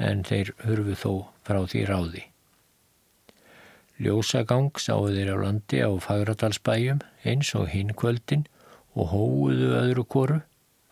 en 0.00 0.24
þeir 0.24 0.54
hurfu 0.64 0.96
þó 1.02 1.12
frá 1.44 1.60
því 1.68 1.84
ráði. 1.90 2.24
Ljósagang 4.00 4.76
sáu 4.80 5.08
þeir 5.12 5.32
á 5.32 5.36
landi 5.44 5.80
á 5.84 5.92
Fagradalsbæjum 6.04 7.00
eins 7.24 7.52
og 7.56 7.68
hinn 7.72 7.92
kvöldin 7.96 8.44
og 8.96 9.12
hóuðu 9.12 9.72
öðru 9.76 10.04
koru, 10.08 10.38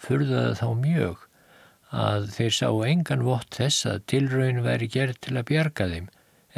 furðaði 0.00 0.56
þá 0.60 0.68
mjög 0.80 1.24
að 1.94 2.30
þeir 2.34 2.54
sá 2.58 2.68
engan 2.88 3.24
vott 3.24 3.52
þess 3.54 3.86
að 3.88 4.04
tilraun 4.12 4.64
veri 4.64 4.88
gerð 4.90 5.20
til 5.24 5.36
að 5.38 5.48
bjarga 5.52 5.88
þeim 5.92 6.08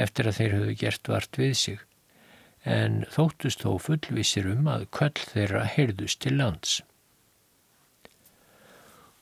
eftir 0.07 0.29
að 0.29 0.39
þeir 0.39 0.55
höfðu 0.57 0.77
gert 0.81 1.11
vart 1.13 1.39
við 1.41 1.53
sig, 1.61 1.81
en 2.67 3.05
þóttust 3.15 3.63
þó 3.63 3.77
fullvisir 3.79 4.49
um 4.51 4.67
að 4.71 4.89
köll 4.97 5.15
þeirra 5.15 5.63
heyrðust 5.71 6.21
til 6.25 6.35
lands. 6.41 6.81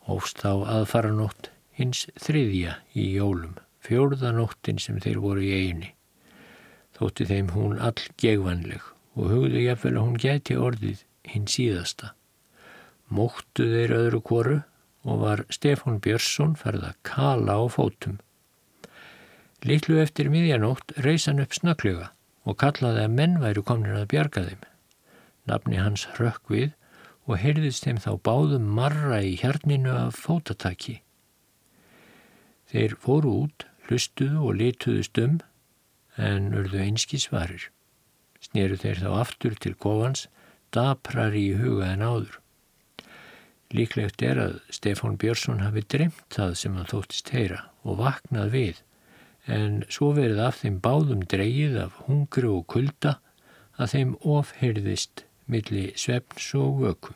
Hófst 0.08 0.40
þá 0.40 0.64
aðfaranótt 0.78 1.50
hins 1.76 2.06
þriðja 2.20 2.78
í 2.96 3.10
jólum, 3.18 3.58
fjórðanóttin 3.84 4.80
sem 4.80 5.00
þeir 5.04 5.20
voru 5.20 5.44
í 5.44 5.52
eini. 5.60 5.92
Þótti 6.96 7.28
þeim 7.28 7.52
hún 7.52 7.80
all 7.84 8.00
gegvanleg 8.20 8.84
og 9.14 9.30
hugðu 9.30 9.64
jafnvel 9.66 9.94
að 9.94 10.04
hún 10.06 10.20
gæti 10.24 10.56
orðið 10.56 11.04
hinn 11.28 11.48
síðasta. 11.50 12.14
Móttu 13.12 13.68
þeir 13.68 13.96
öðru 13.98 14.22
koru 14.24 14.58
og 15.04 15.20
var 15.20 15.44
Stefán 15.52 16.00
Björnsson 16.00 16.56
ferð 16.56 16.88
að 16.88 17.00
kala 17.04 17.60
á 17.60 17.64
fótum. 17.68 18.16
Liklu 19.64 20.00
eftir 20.00 20.30
miðjanótt 20.32 20.96
reysan 21.04 21.42
upp 21.44 21.56
snaklega 21.56 22.13
og 22.44 22.58
kallaði 22.60 23.04
að 23.04 23.14
menn 23.18 23.36
væru 23.42 23.64
komnir 23.66 23.96
að 23.98 24.10
bjarga 24.12 24.44
þeim. 24.48 24.64
Nafni 25.48 25.80
hans 25.80 26.06
rökk 26.18 26.52
við 26.52 26.72
og 27.24 27.40
heyrðist 27.40 27.86
þeim 27.86 28.00
þá 28.04 28.10
báðum 28.28 28.68
marra 28.76 29.22
í 29.24 29.34
hjarninu 29.40 29.92
af 29.96 30.20
fótataki. 30.20 31.00
Þeir 32.68 32.96
fóru 33.00 33.34
út, 33.44 33.66
hlustuðu 33.88 34.44
og 34.48 34.58
lituðust 34.60 35.20
um 35.20 35.40
en 36.20 36.52
urðu 36.56 36.80
einski 36.84 37.20
svarir. 37.20 37.68
Sneru 38.44 38.76
þeir 38.80 39.00
þá 39.02 39.10
aftur 39.22 39.56
til 39.56 39.74
kofans, 39.80 40.26
daprar 40.74 41.36
í 41.36 41.52
huga 41.58 41.92
en 41.94 42.04
áður. 42.04 42.40
Líklegt 43.74 44.22
er 44.22 44.38
að 44.38 44.58
Stefán 44.74 45.16
Björnsson 45.18 45.64
hafi 45.64 45.82
dremt 45.90 46.26
það 46.34 46.52
sem 46.60 46.76
hann 46.78 46.90
þóttist 46.90 47.32
heyra 47.34 47.64
og 47.82 47.98
vaknað 48.02 48.52
við 48.52 48.82
en 49.46 49.82
svo 49.92 50.12
verið 50.16 50.40
af 50.46 50.62
þeim 50.62 50.80
báðum 50.84 51.24
dreyið 51.28 51.76
af 51.84 51.98
hungru 52.06 52.56
og 52.58 52.66
kulda 52.72 53.18
að 53.76 53.94
þeim 53.94 54.14
ofheyrðist 54.22 55.24
milli 55.50 55.90
svefns 55.98 56.48
og 56.58 56.80
vöku. 56.80 57.14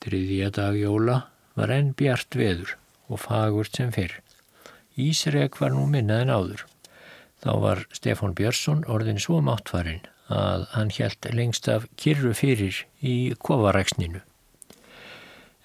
Tríðja 0.00 0.50
dag 0.56 0.78
jóla 0.78 1.22
var 1.58 1.72
enn 1.74 1.92
bjart 1.96 2.36
veður 2.38 2.76
og 3.10 3.20
fagurt 3.24 3.76
sem 3.76 3.90
fyrr. 3.92 4.14
Ísreg 5.00 5.58
var 5.60 5.74
nú 5.74 5.86
minnað 5.90 6.24
en 6.24 6.34
áður. 6.36 6.64
Þá 7.40 7.52
var 7.64 7.84
Stefán 7.96 8.36
Björnsson 8.36 8.84
orðin 8.88 9.20
svo 9.20 9.40
máttfarinn 9.44 10.04
að 10.30 10.66
hann 10.76 10.92
helt 10.94 11.26
lengst 11.34 11.68
af 11.72 11.88
kyrru 11.98 12.32
fyrir 12.36 12.84
í 13.02 13.32
kofaræksninu. 13.42 14.20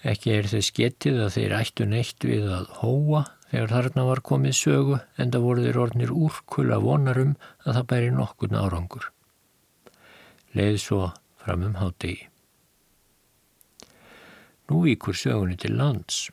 Ekki 0.06 0.32
er 0.36 0.48
þess 0.50 0.74
getið 0.74 1.20
að 1.24 1.34
þeir 1.36 1.54
ættu 1.60 1.86
neitt 1.88 2.26
við 2.26 2.48
að 2.58 2.70
hóa 2.80 3.22
þegar 3.50 3.74
þarna 3.74 4.06
var 4.08 4.22
komið 4.30 4.56
sögu 4.58 4.98
en 5.16 5.32
það 5.34 5.46
voru 5.46 5.66
þeir 5.66 5.78
orðnir 5.84 6.14
úrkulla 6.14 6.78
vonarum 6.82 7.36
að 7.64 7.78
það 7.78 7.88
bæri 7.92 8.10
nokkun 8.16 8.58
árangur. 8.58 9.10
Leið 10.56 10.80
svo 10.82 11.00
fram 11.44 11.66
um 11.68 11.78
hátegi. 11.80 12.26
Nú 14.66 14.82
víkur 14.82 15.14
sögunni 15.14 15.56
til 15.62 15.76
lands. 15.78 16.26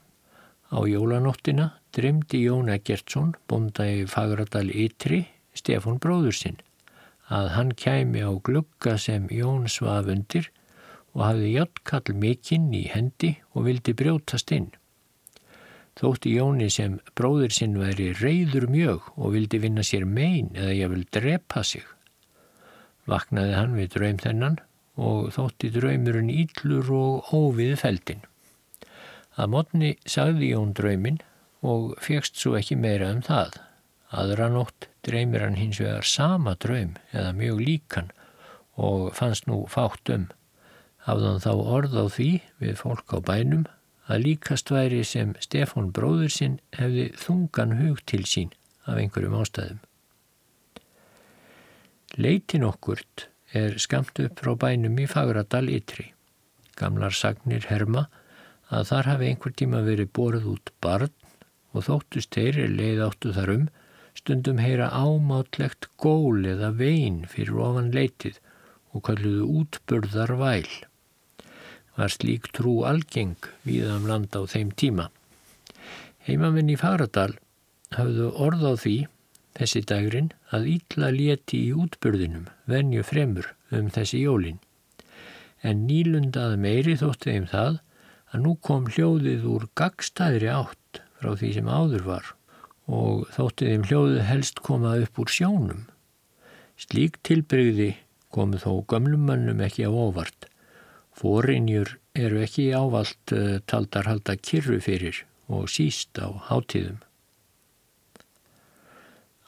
Á 0.73 0.81
jólanóttina 0.89 1.69
dremdi 1.93 2.39
Jón 2.47 2.71
Eggertsson, 2.73 3.35
bonda 3.47 3.85
í 3.85 4.07
Fagradal 4.09 4.71
Ytri, 4.73 5.27
Stefán 5.53 5.99
bróður 6.01 6.33
sinn 6.33 6.61
að 7.31 7.49
hann 7.55 7.71
kæmi 7.79 8.21
á 8.25 8.31
glugga 8.43 8.97
sem 8.99 9.27
Jón 9.31 9.69
svaf 9.71 10.09
undir 10.11 10.49
og 11.13 11.23
hafði 11.27 11.53
játtkall 11.55 12.15
mikinn 12.19 12.71
í 12.75 12.83
hendi 12.91 13.35
og 13.53 13.67
vildi 13.67 13.93
brjótast 13.95 14.51
inn. 14.51 14.71
Þótti 15.99 16.31
Jóni 16.33 16.69
sem 16.73 16.97
bróður 17.13 17.53
sinn 17.53 17.75
væri 17.77 18.11
reyður 18.17 18.65
mjög 18.71 19.09
og 19.13 19.35
vildi 19.35 19.59
vinna 19.61 19.83
sér 19.85 20.05
mein 20.09 20.49
eða 20.57 20.73
ég 20.73 20.93
vil 20.93 21.03
drepa 21.13 21.61
sig. 21.63 21.83
Vaknaði 23.05 23.53
hann 23.57 23.75
við 23.77 23.91
draum 23.97 24.21
þennan 24.23 24.57
og 24.97 25.29
þótti 25.35 25.69
draumurinn 25.73 26.31
íllur 26.33 26.89
og 26.97 27.29
óvið 27.33 27.75
feldin. 27.81 28.23
Að 29.37 29.53
mótni 29.53 29.91
sagði 30.05 30.51
Jón 30.53 30.73
drauminn 30.77 31.21
og 31.65 31.93
fegst 32.01 32.41
svo 32.41 32.55
ekki 32.57 32.77
meira 32.77 33.11
um 33.13 33.21
það. 33.25 33.57
Aðra 34.13 34.49
nótt 34.53 34.89
dreymir 35.05 35.45
hann 35.45 35.57
hins 35.57 35.79
vegar 35.81 36.05
sama 36.05 36.53
draum 36.61 36.97
eða 37.11 37.33
mjög 37.37 37.61
líkan 37.67 38.11
og 38.77 39.13
fannst 39.17 39.47
nú 39.49 39.63
fátt 39.69 40.09
um. 40.13 40.27
Hafðan 41.05 41.41
þá 41.43 41.51
orð 41.53 41.97
á 41.97 42.05
því 42.09 42.29
við 42.61 42.77
fólk 42.81 43.13
á 43.13 43.19
bænum 43.25 43.65
að 44.11 44.25
líkast 44.27 44.71
væri 44.73 45.03
sem 45.07 45.33
Stefán 45.43 45.91
bróður 45.95 46.31
sinn 46.33 46.59
hefði 46.75 47.09
þungan 47.19 47.77
hug 47.79 48.01
til 48.09 48.23
sín 48.27 48.51
af 48.85 48.99
einhverjum 48.99 49.37
ástæðum. 49.39 49.79
Leitin 52.19 52.65
okkurt 52.67 53.27
er 53.57 53.77
skamt 53.81 54.19
upp 54.21 54.41
frá 54.41 54.53
bænum 54.59 54.99
í 55.01 55.07
Fagradal 55.09 55.69
ytri. 55.71 56.11
Gamlar 56.77 57.15
sagnir 57.15 57.65
herma 57.69 58.07
að 58.73 58.89
þar 58.89 59.09
hafi 59.11 59.29
einhver 59.29 59.55
tíma 59.57 59.81
verið 59.85 60.11
borð 60.17 60.49
út 60.55 60.73
barn 60.83 61.13
og 61.73 61.87
þóttust 61.87 62.35
þeir 62.35 62.59
er 62.65 62.75
leið 62.77 63.03
áttu 63.07 63.33
þar 63.33 63.53
um 63.55 63.67
stundum 64.17 64.59
heyra 64.61 64.91
ámátlegt 64.93 65.89
gól 65.97 66.45
eða 66.45 66.69
vein 66.77 67.23
fyrir 67.29 67.61
ofan 67.65 67.91
leitið 67.95 68.39
og 68.93 69.05
kalluðu 69.07 69.47
útburðar 69.61 70.35
væl. 70.37 70.69
Var 71.97 72.09
slík 72.09 72.49
trú 72.57 72.79
algeng 72.89 73.37
viðam 73.67 74.03
um 74.03 74.09
land 74.09 74.33
á 74.33 74.41
þeim 74.49 74.71
tíma. 74.73 75.09
Heimaminn 76.25 76.71
í 76.73 76.77
Fagradal 76.79 77.35
hafðu 77.93 78.29
orð 78.45 78.63
á 78.65 78.73
því 78.79 78.95
þessi 79.57 79.81
dagrin 79.89 80.29
að 80.55 80.69
ítla 80.73 81.11
leti 81.13 81.59
í 81.67 81.73
útburðinum 81.77 82.47
venju 82.69 83.03
fremur 83.05 83.51
um 83.71 83.89
þessi 83.93 84.23
jólin. 84.23 84.61
En 85.61 85.85
nýlundað 85.87 86.55
meiri 86.59 86.95
þótti 86.99 87.35
þeim 87.35 87.49
það 87.51 87.81
að 88.33 88.45
nú 88.45 88.53
kom 88.67 88.87
hljóðið 88.89 89.43
úr 89.53 89.67
gagstæðri 89.77 90.49
átt 90.49 91.03
frá 91.19 91.35
því 91.37 91.51
sem 91.57 91.69
áður 91.69 92.07
var 92.07 92.31
og 92.89 93.27
þótti 93.35 93.69
þeim 93.69 93.85
hljóðið 93.87 94.23
helst 94.27 94.63
koma 94.65 94.95
upp 95.03 95.21
úr 95.21 95.31
sjónum. 95.31 95.85
Slík 96.79 97.21
tilbreyði 97.23 97.93
komu 98.33 98.57
þó 98.59 98.81
gömlumannum 98.89 99.61
ekki 99.63 99.85
á 99.87 99.91
óvart. 99.93 100.49
Fórinjur 101.13 101.97
eru 102.17 102.41
ekki 102.43 102.71
ávalt 102.73 103.33
uh, 103.35 103.59
taldar 103.69 104.09
halda 104.09 104.35
kyrru 104.37 104.79
fyrir 104.81 105.23
og 105.51 105.69
síst 105.69 106.17
á 106.17 106.29
hátíðum. 106.49 107.01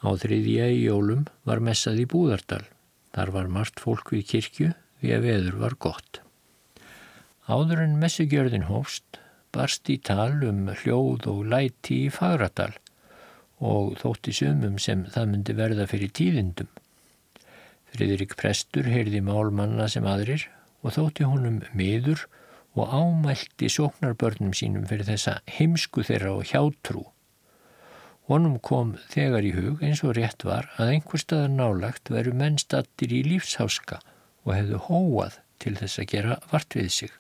Á 0.06 0.10
þriðja 0.22 0.70
í 0.70 0.84
jólum 0.86 1.26
var 1.50 1.64
messað 1.66 2.04
í 2.04 2.08
Búðardal. 2.10 2.62
Þar 3.16 3.32
var 3.34 3.52
margt 3.58 3.82
fólk 3.82 4.12
við 4.14 4.26
kirkju 4.34 4.72
því 5.02 5.14
að 5.16 5.26
veður 5.26 5.60
var 5.64 5.78
gott. 5.82 6.22
Áður 7.50 7.86
en 7.86 8.00
messugjörðin 8.02 8.68
hófst 8.70 9.20
barst 9.56 9.90
í 9.90 9.98
tal 10.02 10.44
um 10.46 10.68
hljóð 10.82 11.28
og 11.32 11.46
læti 11.50 12.06
í 12.06 12.12
Fagradal 12.14 12.74
og 13.64 13.96
þótti 14.02 14.34
sumum 14.36 14.78
sem 14.82 15.06
það 15.14 15.30
myndi 15.32 15.56
verða 15.58 15.86
fyrir 15.90 16.12
tíðindum. 16.18 16.70
Friðrik 17.96 18.36
Prestur 18.36 18.90
heyrði 18.92 19.22
málmanna 19.24 19.88
sem 19.92 20.06
aðrir 20.10 20.50
og 20.86 20.94
þótti 20.94 21.26
honum 21.26 21.64
miður 21.74 22.28
og 22.78 22.94
ámælti 22.94 23.72
sóknarbörnum 23.72 24.54
sínum 24.54 24.86
fyrir 24.86 25.10
þessa 25.10 25.40
heimsku 25.58 26.06
þeirra 26.06 26.38
og 26.38 26.48
hjátrú 26.52 27.08
Honum 28.26 28.56
kom 28.58 28.96
þegar 29.14 29.46
í 29.46 29.52
hug 29.54 29.84
eins 29.86 30.02
og 30.06 30.16
rétt 30.18 30.44
var 30.48 30.72
að 30.82 30.96
einhver 30.96 31.22
staðar 31.22 31.52
nálagt 31.54 32.10
veru 32.10 32.32
mennstattir 32.34 33.12
í 33.14 33.22
lífsháska 33.28 34.00
og 34.46 34.54
hefðu 34.56 34.80
hóað 34.88 35.38
til 35.62 35.76
þess 35.78 36.02
að 36.02 36.10
gera 36.10 36.38
vart 36.50 36.78
við 36.78 36.90
sig. 36.96 37.12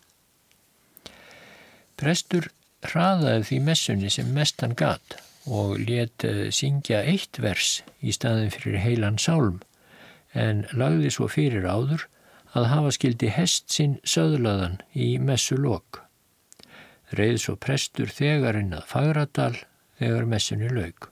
Prestur 1.95 2.49
hraðaði 2.85 3.45
því 3.49 3.59
messunni 3.67 4.11
sem 4.15 4.33
mestan 4.33 4.73
gat 4.77 5.19
og 5.45 5.77
let 5.85 6.25
eh, 6.25 6.49
syngja 6.49 7.03
eitt 7.05 7.37
vers 7.41 7.83
í 8.01 8.13
staðin 8.13 8.53
fyrir 8.53 8.81
heilan 8.81 9.21
sálm 9.21 9.61
en 10.33 10.65
lagði 10.73 11.13
svo 11.13 11.29
fyrir 11.29 11.69
áður 11.69 12.07
að 12.55 12.69
hafa 12.71 12.91
skildi 12.95 13.29
hest 13.35 13.69
sinn 13.75 13.97
söðlaðan 14.07 14.79
í 14.95 15.15
messulokk. 15.19 16.01
Reið 17.15 17.37
svo 17.43 17.55
prestur 17.59 18.11
þegarinn 18.11 18.73
að 18.75 18.87
Fagradal 18.89 19.53
þegar 19.99 20.29
messunni 20.31 20.71
laug. 20.71 21.09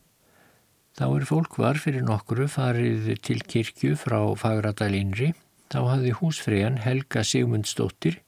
Þá 0.94 1.06
er 1.10 1.26
fólk 1.26 1.58
var 1.58 1.80
fyrir 1.82 2.06
nokkru 2.06 2.48
farið 2.52 3.16
til 3.26 3.40
kirkju 3.42 3.96
frá 4.00 4.20
Fagradalínri, 4.40 5.34
þá 5.74 5.80
hafði 5.90 6.14
húsfriðan 6.20 6.82
Helga 6.84 7.24
Sigmundsdóttir 7.26 8.20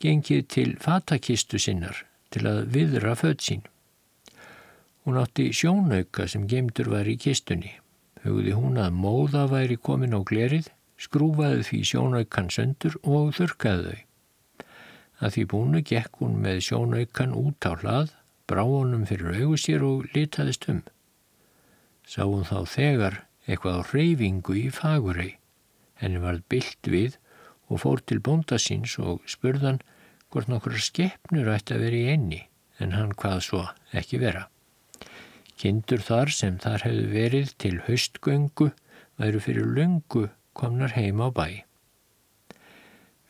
gengið 0.00 0.46
til 0.48 0.70
fatakistu 0.80 1.60
sinnar 1.60 2.06
til 2.32 2.46
að 2.48 2.62
viðra 2.74 3.14
född 3.18 3.44
sín. 3.44 3.62
Hún 5.04 5.18
átti 5.20 5.50
sjónauka 5.56 6.26
sem 6.28 6.46
gemdur 6.48 6.90
var 6.92 7.08
í 7.08 7.18
kistunni. 7.20 7.72
Hugði 8.24 8.52
hún 8.56 8.80
að 8.80 8.96
móða 8.96 9.46
væri 9.48 9.76
komin 9.80 10.16
á 10.16 10.20
glerið, 10.24 10.68
skrúfaði 11.00 11.64
því 11.68 11.80
sjónaukan 11.90 12.50
söndur 12.52 12.96
og 13.02 13.32
þurkaði 13.38 13.90
þau. 13.90 14.06
Að 15.20 15.34
því 15.34 15.44
búinu 15.52 15.82
gekk 15.84 16.22
hún 16.22 16.38
með 16.44 16.62
sjónaukan 16.68 17.36
út 17.36 17.68
á 17.68 17.72
hlað 17.80 18.14
brá 18.50 18.62
honum 18.66 19.06
fyrir 19.08 19.36
augu 19.40 19.58
sér 19.60 19.84
og 19.86 20.06
litaðist 20.14 20.66
um. 20.72 20.80
Sá 22.08 22.24
hún 22.24 22.46
þá 22.48 22.64
þegar 22.66 23.18
eitthvað 23.46 23.80
á 23.80 23.82
reyfingu 23.92 24.56
í 24.58 24.68
fagurei. 24.74 25.36
Henni 26.00 26.22
varð 26.22 26.46
byllt 26.52 26.88
við 26.88 27.18
og 27.70 27.82
fór 27.84 28.02
til 28.02 28.20
bóndasins 28.24 28.96
og 28.98 29.20
spurðan 29.30 29.80
hvort 30.30 30.50
nokkura 30.50 30.80
skeppnur 30.82 31.52
ætti 31.52 31.76
að 31.76 31.84
vera 31.84 32.00
í 32.00 32.08
enni 32.14 32.40
en 32.80 32.96
hann 32.96 33.12
hvað 33.18 33.44
svo 33.46 33.62
ekki 33.96 34.20
vera. 34.22 34.48
Kindur 35.60 36.00
þar 36.00 36.32
sem 36.32 36.56
þar 36.58 36.86
hefðu 36.86 37.08
verið 37.12 37.50
til 37.60 37.74
höstgöngu 37.86 38.70
væru 39.20 39.42
fyrir 39.44 39.68
lungu 39.76 40.28
komnar 40.60 40.94
heim 40.96 41.20
á 41.24 41.28
bæ. 41.32 41.64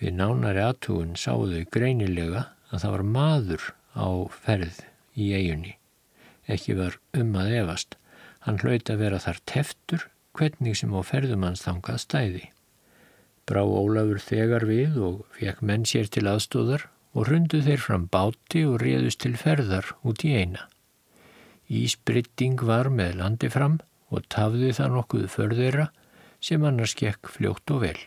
Við 0.00 0.16
nánari 0.16 0.62
aðtugun 0.64 1.16
sáðu 1.20 1.64
greinilega 1.72 2.46
að 2.70 2.82
það 2.82 2.94
var 2.94 3.04
maður 3.16 3.66
á 3.94 4.08
ferð 4.44 4.78
í 5.14 5.32
eigunni. 5.36 5.74
Ekki 6.50 6.76
var 6.78 6.96
um 7.20 7.34
að 7.38 7.52
efast. 7.60 7.96
Hann 8.46 8.60
hlaut 8.62 8.90
að 8.90 9.02
vera 9.04 9.20
þar 9.20 9.42
teftur 9.52 10.06
hvernig 10.38 10.78
sem 10.78 10.94
á 10.96 11.00
ferðumanns 11.04 11.66
þangað 11.66 12.00
stæði. 12.04 12.46
Brá 13.46 13.60
Ólafur 13.66 14.22
þegar 14.22 14.64
við 14.68 14.96
og 15.02 15.22
fekk 15.36 15.62
menn 15.66 15.86
sér 15.88 16.08
til 16.08 16.26
aðstóðar 16.30 16.86
og 17.12 17.26
rundu 17.28 17.60
þeir 17.66 17.82
fram 17.82 18.06
báti 18.10 18.62
og 18.68 18.80
réðust 18.82 19.20
til 19.24 19.34
ferðar 19.38 19.92
út 20.06 20.24
í 20.24 20.32
eina. 20.38 20.68
Ísbrytting 21.70 22.62
var 22.66 22.90
með 22.94 23.18
landi 23.20 23.50
fram 23.50 23.80
og 24.10 24.26
tafði 24.32 24.72
það 24.74 24.94
nokkuð 24.96 25.26
förðeira 25.34 25.90
sem 26.40 26.64
annars 26.64 26.96
gekk 26.98 27.30
fljótt 27.36 27.70
og 27.70 27.84
vel. 27.84 28.00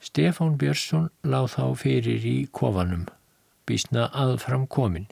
Stefán 0.00 0.56
Björnsson 0.60 1.10
láð 1.22 1.54
þá 1.54 1.64
fyrir 1.84 2.24
í 2.26 2.36
kofanum 2.56 3.08
býstna 3.70 4.08
aðfram 4.16 4.66
komin, 4.66 5.06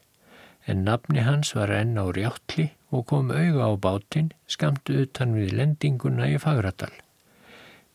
en 0.66 0.82
nafni 0.86 1.22
hans 1.22 1.54
var 1.56 1.70
enn 1.72 2.00
á 2.00 2.04
rjáttli 2.10 2.72
og 2.90 3.06
kom 3.10 3.30
auga 3.30 3.68
á 3.70 3.72
bátinn 3.84 4.32
skamt 4.50 4.90
utan 4.90 5.36
við 5.36 5.54
lendinguna 5.60 6.26
í 6.32 6.40
Fagradal. 6.42 6.90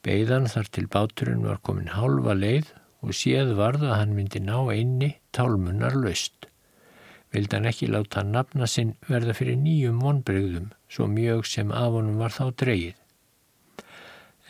Beigðan 0.04 0.48
þar 0.52 0.70
til 0.76 0.88
báturinn 0.96 1.44
var 1.48 1.60
komin 1.68 1.92
hálfa 1.96 2.36
leið 2.38 2.72
og 3.04 3.16
séð 3.20 3.54
varð 3.60 3.86
að 3.90 3.98
hann 4.00 4.16
myndi 4.16 4.42
ná 4.44 4.58
einni 4.72 5.14
tálmunnar 5.36 5.96
löst. 6.00 6.48
Vildi 7.34 7.58
hann 7.58 7.70
ekki 7.70 7.90
láta 7.90 8.24
nafna 8.24 8.68
sinn 8.70 8.94
verða 9.10 9.34
fyrir 9.38 9.58
nýjum 9.58 10.04
vonbregðum, 10.04 10.70
svo 10.90 11.08
mjög 11.10 11.48
sem 11.50 11.72
af 11.74 11.98
honum 11.98 12.22
var 12.22 12.36
þá 12.36 12.46
dreyið. 12.62 13.00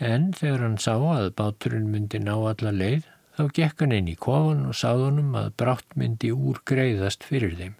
En 0.04 0.32
þegar 0.36 0.66
hann 0.66 0.78
sá 0.82 0.94
að 0.98 1.32
báturinn 1.38 1.90
myndi 1.92 2.20
ná 2.20 2.34
alla 2.36 2.72
leið, 2.74 3.08
Þá 3.34 3.48
gekk 3.50 3.80
hann 3.82 3.92
inn 3.96 4.08
í 4.12 4.14
kofan 4.14 4.60
og 4.70 4.76
sáðunum 4.78 5.32
að 5.34 5.48
brátt 5.58 5.96
myndi 5.98 6.28
úr 6.30 6.60
greiðast 6.70 7.24
fyrir 7.26 7.56
þeim. 7.58 7.72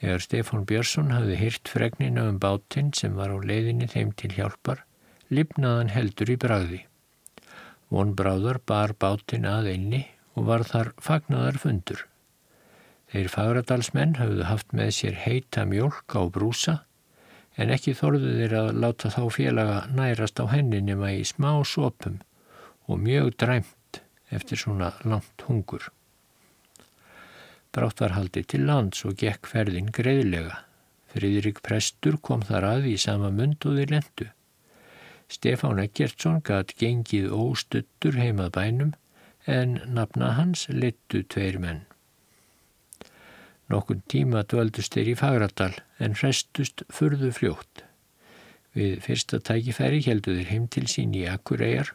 Þegar 0.00 0.24
Stefán 0.24 0.64
Björnsson 0.66 1.12
hafði 1.14 1.36
hyrt 1.38 1.70
fregnina 1.70 2.24
um 2.30 2.40
bátinn 2.42 2.90
sem 2.98 3.14
var 3.14 3.30
á 3.30 3.38
leiðinni 3.38 3.86
þeim 3.92 4.10
til 4.18 4.32
hjálpar, 4.34 4.82
lifnaðan 5.30 5.94
heldur 5.94 6.34
í 6.34 6.36
bragði. 6.42 6.80
Von 7.94 8.16
bráðar 8.18 8.58
bar 8.66 8.96
bátinn 8.98 9.46
að 9.46 9.70
einni 9.76 10.02
og 10.34 10.50
var 10.50 10.66
þar 10.66 10.90
fagnaðar 10.98 11.60
fundur. 11.62 12.02
Þeir 13.14 13.28
fagradalsmenn 13.30 14.16
hafðu 14.18 14.46
haft 14.48 14.72
með 14.74 14.88
sér 14.96 15.18
heita 15.22 15.62
mjölk 15.70 16.16
á 16.18 16.26
brúsa, 16.34 16.72
en 17.54 17.70
ekki 17.70 17.92
þorðu 17.94 18.32
þeir 18.40 18.54
að 18.58 18.70
láta 18.82 19.10
þá 19.14 19.20
félaga 19.36 19.76
nærast 19.94 20.42
á 20.42 20.50
henni 20.50 20.80
nema 20.82 21.12
í 21.14 21.20
smá 21.22 21.52
sopum 21.62 22.16
og 22.90 22.98
mjög 23.04 23.36
dræmt 23.38 24.00
eftir 24.34 24.58
svona 24.58 24.90
langt 25.06 25.46
hungur. 25.46 25.86
Brátt 27.70 28.02
var 28.02 28.16
haldið 28.18 28.50
til 28.50 28.62
lands 28.66 29.06
og 29.06 29.14
gekk 29.22 29.46
ferðin 29.46 29.94
greiðlega. 29.94 30.64
Friðrik 31.14 31.62
Prestur 31.62 32.18
kom 32.18 32.42
þar 32.42 32.66
að 32.72 32.90
í 32.96 32.98
sama 32.98 33.30
mund 33.30 33.62
og 33.62 33.78
þeir 33.78 33.94
lendu. 33.94 34.30
Stefán 35.30 35.78
Eggertsson 35.86 36.42
gætt 36.42 36.74
gengið 36.82 37.30
óstuttur 37.30 38.18
heimað 38.18 38.56
bænum 38.58 38.94
en 39.46 39.78
nafna 39.86 40.34
hans 40.34 40.66
littu 40.66 41.22
tveir 41.22 41.62
menn. 41.62 41.86
Nokkun 43.72 44.04
tíma 44.10 44.44
dvöldust 44.44 44.94
þeir 44.94 45.14
í 45.14 45.18
Fagradal 45.18 45.72
en 45.98 46.16
hrestust 46.20 46.84
furðu 46.92 47.32
fljótt. 47.32 47.84
Við 48.74 48.98
fyrsta 49.04 49.40
tækifæri 49.40 50.02
heldu 50.04 50.34
þeir 50.36 50.50
heim 50.50 50.66
til 50.68 50.88
sín 50.90 51.14
í 51.16 51.24
Akureyjar 51.30 51.94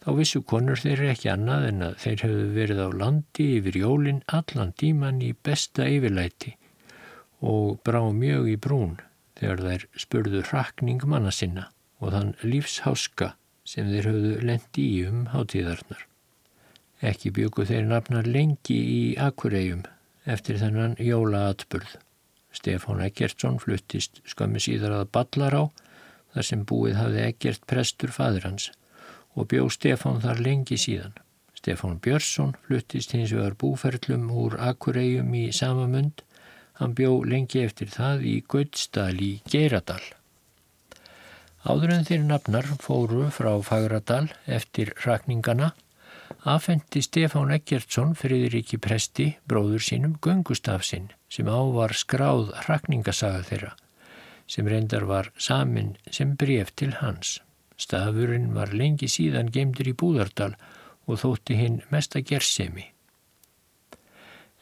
Þá 0.00 0.14
vissu 0.16 0.40
konur 0.48 0.80
þeir 0.80 1.02
ekki 1.10 1.28
annað 1.28 1.66
en 1.68 1.82
að 1.84 1.96
þeir 2.00 2.22
hefðu 2.24 2.44
verið 2.54 2.78
á 2.80 2.88
landi 3.02 3.46
yfir 3.58 3.76
jólinn 3.82 4.22
allan 4.38 4.72
díman 4.80 5.20
í 5.20 5.34
besta 5.48 5.84
yfirlæti 5.92 6.54
og 7.50 7.82
brá 7.84 8.00
mjög 8.16 8.48
í 8.48 8.56
brún 8.64 8.94
þegar 9.36 9.60
þær 9.66 9.84
spurðu 10.04 10.40
rakning 10.48 11.04
manna 11.04 11.32
sinna 11.36 11.66
og 12.00 12.14
þann 12.14 12.32
lífsháska 12.40 13.34
sem 13.68 13.92
þeir 13.92 14.08
höfðu 14.08 14.32
lendi 14.48 14.86
í 14.88 15.04
um 15.10 15.26
hátíðarnar. 15.34 16.06
Ekki 17.04 17.34
byggu 17.36 17.68
þeir 17.68 17.84
nafnar 17.92 18.28
lengi 18.28 18.78
í 18.80 19.02
Akureyjum 19.20 19.84
eftir 20.24 20.58
þennan 20.60 20.96
jólaatburð. 21.00 21.96
Stefán 22.52 23.00
Eggertsson 23.04 23.60
fluttist 23.62 24.20
skömmi 24.26 24.60
síðar 24.62 24.96
að 24.98 25.10
ballar 25.14 25.56
á 25.56 25.64
þar 26.34 26.46
sem 26.46 26.62
búið 26.66 26.98
hafði 26.98 27.24
Eggert 27.28 27.66
prestur 27.70 28.12
fadur 28.14 28.46
hans 28.48 28.70
og 29.38 29.50
bjó 29.52 29.68
Stefán 29.70 30.22
þar 30.24 30.42
lengi 30.42 30.78
síðan. 30.80 31.14
Stefán 31.54 31.98
Björnsson 32.02 32.54
fluttist 32.66 33.12
hins 33.14 33.34
vegar 33.36 33.54
búferlum 33.60 34.30
úr 34.32 34.56
Akureyjum 34.58 35.34
í 35.36 35.50
sama 35.54 35.86
mund. 35.90 36.24
Hann 36.80 36.96
bjó 36.96 37.20
lengi 37.28 37.60
eftir 37.62 37.90
það 37.92 38.24
í 38.26 38.34
Gautsdal 38.48 39.14
í 39.20 39.34
Geiradal. 39.50 40.02
Áður 41.60 41.92
en 41.98 42.06
þeir 42.08 42.22
nafnar 42.24 42.68
fóru 42.80 43.26
frá 43.36 43.52
Fagradal 43.60 44.30
eftir 44.48 44.94
rakningana 45.04 45.74
afhendi 46.48 47.02
Stefán 47.04 47.52
Eggertsson 47.54 48.16
friðuríki 48.18 48.78
presti 48.82 49.28
bróður 49.48 49.84
sínum 49.84 50.16
Gungustafsinn 50.24 51.10
sem 51.30 51.48
ávar 51.48 51.94
skráð 51.96 52.50
rakningasaga 52.66 53.44
þeirra 53.48 53.72
sem 54.50 54.66
reyndar 54.66 55.06
var 55.06 55.30
samin 55.38 55.94
sem 56.10 56.34
bref 56.36 56.72
til 56.74 56.96
hans. 56.98 57.38
Stafurinn 57.78 58.50
var 58.54 58.74
lengi 58.74 59.08
síðan 59.08 59.52
gemdur 59.54 59.88
í 59.88 59.94
Búðardal 59.94 60.56
og 61.06 61.20
þótti 61.22 61.56
hinn 61.60 61.78
mesta 61.94 62.20
gersemi. 62.20 62.88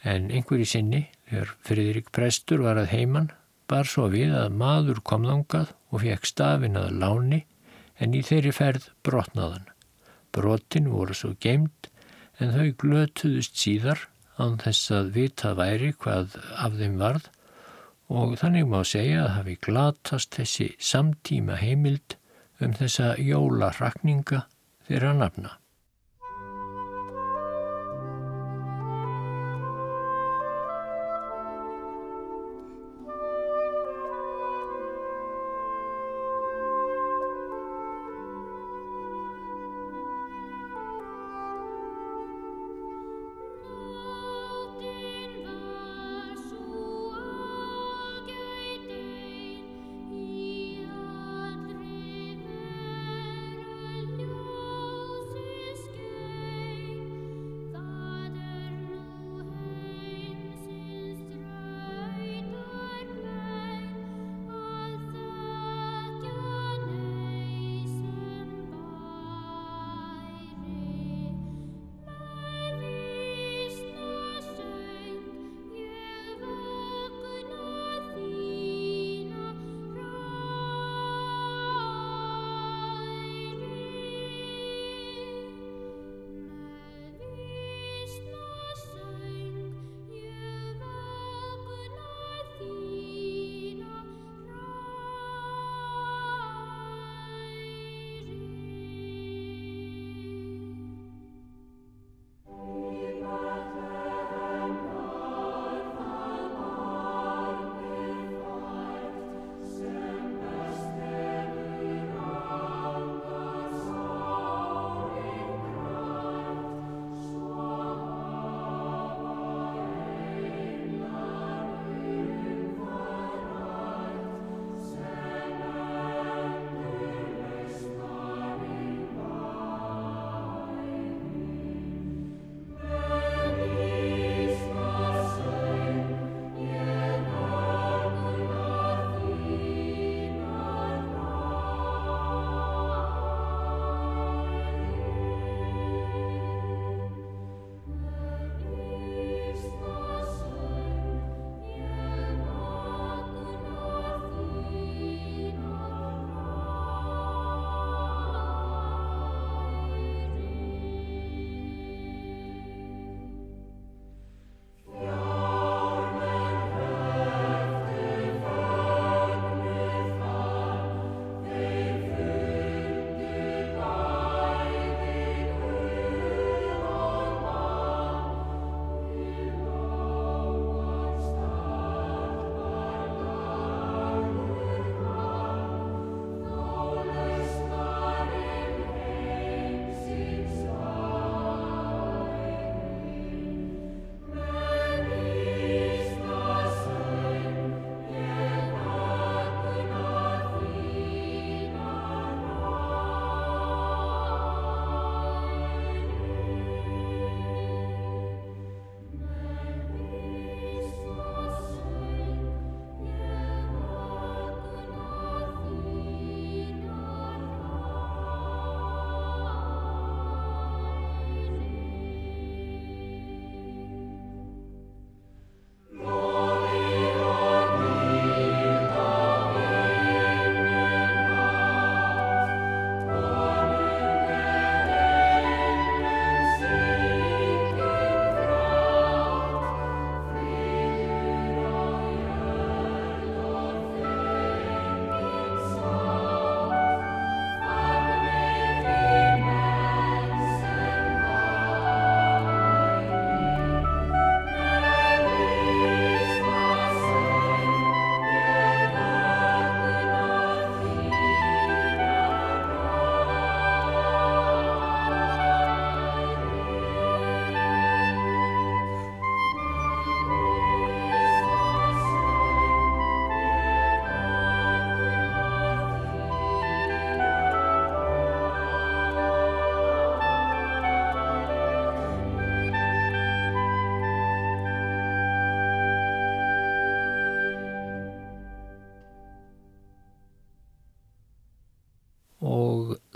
En 0.04 0.28
einhverju 0.30 0.68
sinni, 0.68 1.06
þegar 1.30 1.54
Friðrik 1.66 2.12
Prestur 2.14 2.62
var 2.62 2.78
að 2.78 2.92
heiman, 2.92 3.32
bar 3.68 3.88
svo 3.88 4.06
við 4.12 4.36
að 4.36 4.54
maður 4.60 5.00
kom 5.04 5.26
þangað 5.26 5.72
og 5.90 6.04
fekk 6.04 6.28
stafin 6.28 6.78
að 6.78 6.94
láni 7.00 7.40
en 7.98 8.14
í 8.14 8.22
þeirri 8.22 8.54
ferð 8.54 8.92
brotnaðan. 9.02 9.66
Brotin 10.32 10.90
voru 10.92 11.16
svo 11.16 11.34
geimt 11.40 11.90
en 12.38 12.54
þau 12.54 12.68
glötuðust 12.82 13.58
síðar 13.58 14.06
án 14.38 14.58
þess 14.62 14.92
að 14.94 15.12
vita 15.16 15.54
væri 15.58 15.92
hvað 15.98 16.38
af 16.56 16.76
þeim 16.78 16.98
varð 17.00 17.30
og 18.08 18.36
þannig 18.40 18.68
má 18.70 18.80
segja 18.88 19.24
að 19.24 19.34
hafi 19.36 19.56
glatast 19.66 20.38
þessi 20.38 20.68
samtíma 20.90 21.58
heimild 21.60 22.16
um 22.64 22.74
þessa 22.78 23.14
jólarrakninga 23.20 24.44
þeirra 24.88 25.12
nafna. 25.18 25.58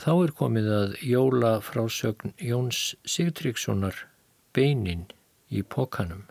Þá 0.03 0.13
er 0.17 0.31
komið 0.35 0.69
að 0.75 0.95
jóla 1.07 1.51
frásögn 1.63 2.33
Jóns 2.43 2.79
Sigtryggssonar 3.07 3.95
beinin 4.57 5.05
í 5.47 5.63
pokanum. 5.63 6.25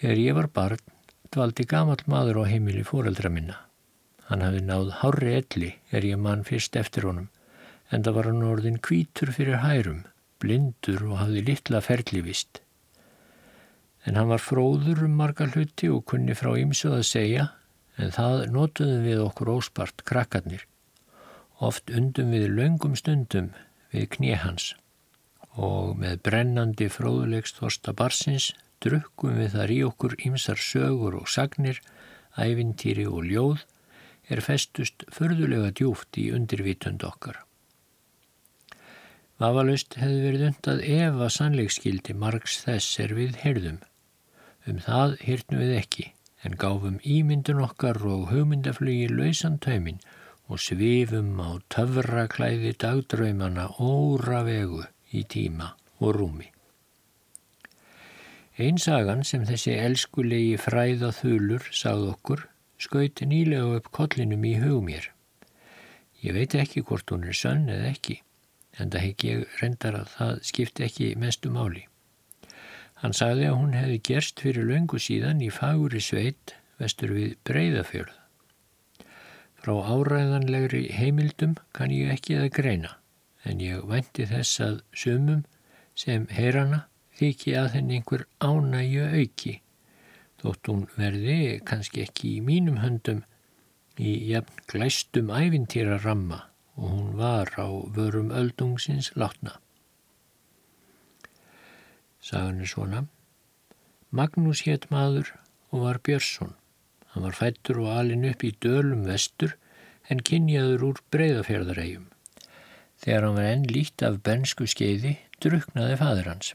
Þegar 0.00 0.20
ég 0.22 0.36
var 0.38 0.48
barn 0.56 0.84
dvaldi 1.34 1.66
gamal 1.68 1.98
maður 2.08 2.40
á 2.40 2.44
heimili 2.48 2.84
fóreldra 2.88 3.28
minna. 3.32 3.58
Hann 4.30 4.44
hafi 4.46 4.62
náð 4.64 4.94
hári 5.02 5.34
elli 5.36 5.74
er 5.92 6.06
ég 6.08 6.20
mann 6.20 6.44
fyrst 6.46 6.78
eftir 6.80 7.04
honum 7.08 7.28
en 7.92 8.06
það 8.06 8.16
var 8.16 8.28
hann 8.30 8.46
orðin 8.46 8.78
kvítur 8.82 9.32
fyrir 9.36 9.60
hærum, 9.62 10.06
blindur 10.40 11.04
og 11.10 11.20
hafði 11.20 11.42
litla 11.50 11.82
ferlivist. 11.84 12.62
En 14.08 14.16
hann 14.16 14.32
var 14.32 14.40
fróður 14.40 15.04
um 15.04 15.20
marga 15.20 15.50
hluti 15.52 15.90
og 15.92 16.06
kunni 16.08 16.34
frá 16.38 16.54
ymsuð 16.56 16.96
að 17.02 17.04
segja 17.10 17.46
en 18.00 18.16
það 18.16 18.46
notuðum 18.56 19.04
við 19.04 19.22
okkur 19.26 19.52
óspart 19.58 20.04
krakkarnir. 20.08 20.64
Oft 21.56 21.88
undum 21.88 22.34
við 22.34 22.50
löngum 22.52 22.96
stundum 23.00 23.52
við 23.92 24.10
kniehans 24.16 24.74
og 25.56 25.94
með 25.96 26.18
brennandi 26.26 26.88
fróðulegst 26.92 27.62
þorsta 27.62 27.94
barsins 27.96 28.50
drukkum 28.84 29.38
við 29.40 29.54
þar 29.54 29.72
í 29.72 29.78
okkur 29.86 30.16
ymsar 30.28 30.60
sögur 30.60 31.16
og 31.16 31.30
sagnir, 31.32 31.80
ævintýri 32.36 33.06
og 33.08 33.24
ljóð 33.24 33.64
er 34.28 34.42
festust 34.44 35.06
förðulega 35.16 35.70
djúft 35.78 36.18
í 36.20 36.26
undirvitund 36.36 37.06
okkar. 37.08 37.40
Vafalust 39.40 39.96
hefði 40.00 40.20
verið 40.26 40.46
undað 40.50 40.84
ef 40.84 41.22
að 41.24 41.32
sannleikskildi 41.38 42.16
margs 42.20 42.58
þess 42.66 43.00
er 43.00 43.16
við 43.16 43.40
heyrðum. 43.40 43.80
Um 44.68 44.78
það 44.84 45.16
hýrnum 45.24 45.62
við 45.62 45.74
ekki, 45.78 46.06
en 46.44 46.60
gáfum 46.60 47.00
ímyndun 47.00 47.64
okkar 47.64 48.00
og 48.04 48.28
hugmyndaflugi 48.32 49.08
lausan 49.12 49.56
taumin 49.62 50.00
og 50.04 50.25
svifum 50.54 51.40
á 51.42 51.58
töfraklæði 51.74 52.76
dagdraumana 52.78 53.66
óra 53.82 54.44
vegu 54.46 54.84
í 55.10 55.24
tíma 55.26 55.72
og 55.98 56.14
rúmi. 56.14 56.52
Einsagan 58.56 59.24
sem 59.26 59.42
þessi 59.44 59.74
elskulegi 59.76 60.54
fræða 60.56 61.10
þulur 61.12 61.66
sagð 61.76 62.12
okkur 62.14 62.46
skauti 62.80 63.26
nýlega 63.28 63.80
upp 63.80 63.90
kollinum 63.92 64.46
í 64.46 64.54
hugmér. 64.62 65.10
Ég 66.22 66.36
veit 66.36 66.54
ekki 66.56 66.84
hvort 66.86 67.10
hún 67.12 67.26
er 67.28 67.36
sönn 67.36 67.68
eða 67.72 67.90
ekki, 67.90 68.20
en 68.78 68.92
það 68.94 69.04
hekk 69.06 69.24
ég 69.28 69.58
reyndar 69.60 69.98
að 70.00 70.08
það 70.14 70.40
skipti 70.48 70.86
ekki 70.86 71.10
mestu 71.20 71.52
máli. 71.52 71.84
Hann 73.02 73.12
sagði 73.16 73.50
að 73.50 73.58
hún 73.60 73.74
hefði 73.76 73.98
gerst 74.08 74.40
fyrir 74.40 74.70
löngu 74.70 75.00
síðan 75.02 75.42
í 75.44 75.50
faguri 75.52 76.00
sveit 76.00 76.54
vestur 76.80 77.12
við 77.12 77.36
breyðafjörð. 77.44 78.14
Frá 79.66 79.80
áræðanlegri 79.82 80.84
heimildum 80.94 81.56
kann 81.74 81.90
ég 81.90 82.12
ekki 82.14 82.36
að 82.38 82.52
greina, 82.54 82.90
en 83.42 83.58
ég 83.58 83.80
vænti 83.90 84.22
þess 84.30 84.60
að 84.62 84.74
sumum 84.94 85.40
sem 85.98 86.28
heyrana 86.30 86.84
þykji 87.18 87.54
að 87.58 87.72
henni 87.72 87.96
einhver 87.98 88.22
ánægju 88.38 89.08
auki, 89.08 89.54
þótt 90.38 90.70
hún 90.70 90.84
verði 90.94 91.38
kannski 91.66 92.04
ekki 92.04 92.30
í 92.36 92.44
mínum 92.46 92.76
höndum 92.78 93.24
í 93.98 94.12
jafn 94.28 94.62
glæstum 94.70 95.32
ævintýra 95.34 95.96
ramma 96.04 96.44
og 96.76 96.92
hún 96.92 97.08
var 97.18 97.50
á 97.58 97.66
vörum 97.96 98.30
öldungsins 98.30 99.08
látna. 99.18 99.56
Sagan 102.22 102.62
er 102.62 102.70
svona. 102.70 103.02
Magnús 104.14 104.62
hétt 104.62 104.86
maður 104.94 105.34
og 105.74 105.88
var 105.88 105.98
Björnsson. 105.98 106.54
Hann 107.16 107.24
var 107.24 107.32
fættur 107.32 107.78
og 107.80 107.94
alin 107.96 108.26
upp 108.28 108.42
í 108.44 108.50
dölum 108.60 109.06
vestur 109.08 109.54
en 110.12 110.18
kynjaður 110.20 110.82
úr 110.90 110.98
breyðafjörðarægjum. 111.14 112.02
Þegar 113.00 113.24
hann 113.24 113.38
var 113.38 113.46
enn 113.54 113.64
lít 113.70 114.04
af 114.04 114.18
bensku 114.26 114.66
skeiði, 114.68 115.14
druknaði 115.40 115.96
fadur 115.96 116.28
hans 116.28 116.50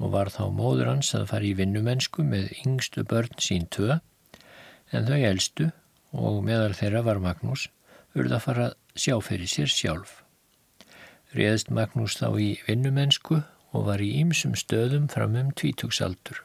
og 0.00 0.14
var 0.14 0.32
þá 0.32 0.46
móður 0.56 0.88
hans 0.88 1.12
að 1.18 1.26
fara 1.34 1.44
í 1.44 1.52
vinnumennsku 1.58 2.24
með 2.24 2.48
yngstu 2.62 3.04
börn 3.12 3.36
sín 3.44 3.68
tvö 3.68 3.98
en 4.96 5.04
þau 5.04 5.20
elstu 5.20 5.68
og 6.16 6.40
meðal 6.48 6.72
þeirra 6.80 7.04
var 7.10 7.20
Magnús 7.20 7.68
urða 8.16 8.40
að 8.40 8.44
fara 8.48 8.66
sjá 8.96 9.18
fyrir 9.20 9.52
sér 9.52 9.68
sjálf. 9.68 10.22
Réðst 11.36 11.68
Magnús 11.68 12.16
þá 12.16 12.28
í 12.40 12.50
vinnumennsku 12.64 13.42
og 13.76 13.88
var 13.92 14.00
í 14.00 14.14
ýmsum 14.22 14.56
stöðum 14.56 15.12
fram 15.12 15.36
um 15.36 15.52
tvítugsaldur. 15.52 16.40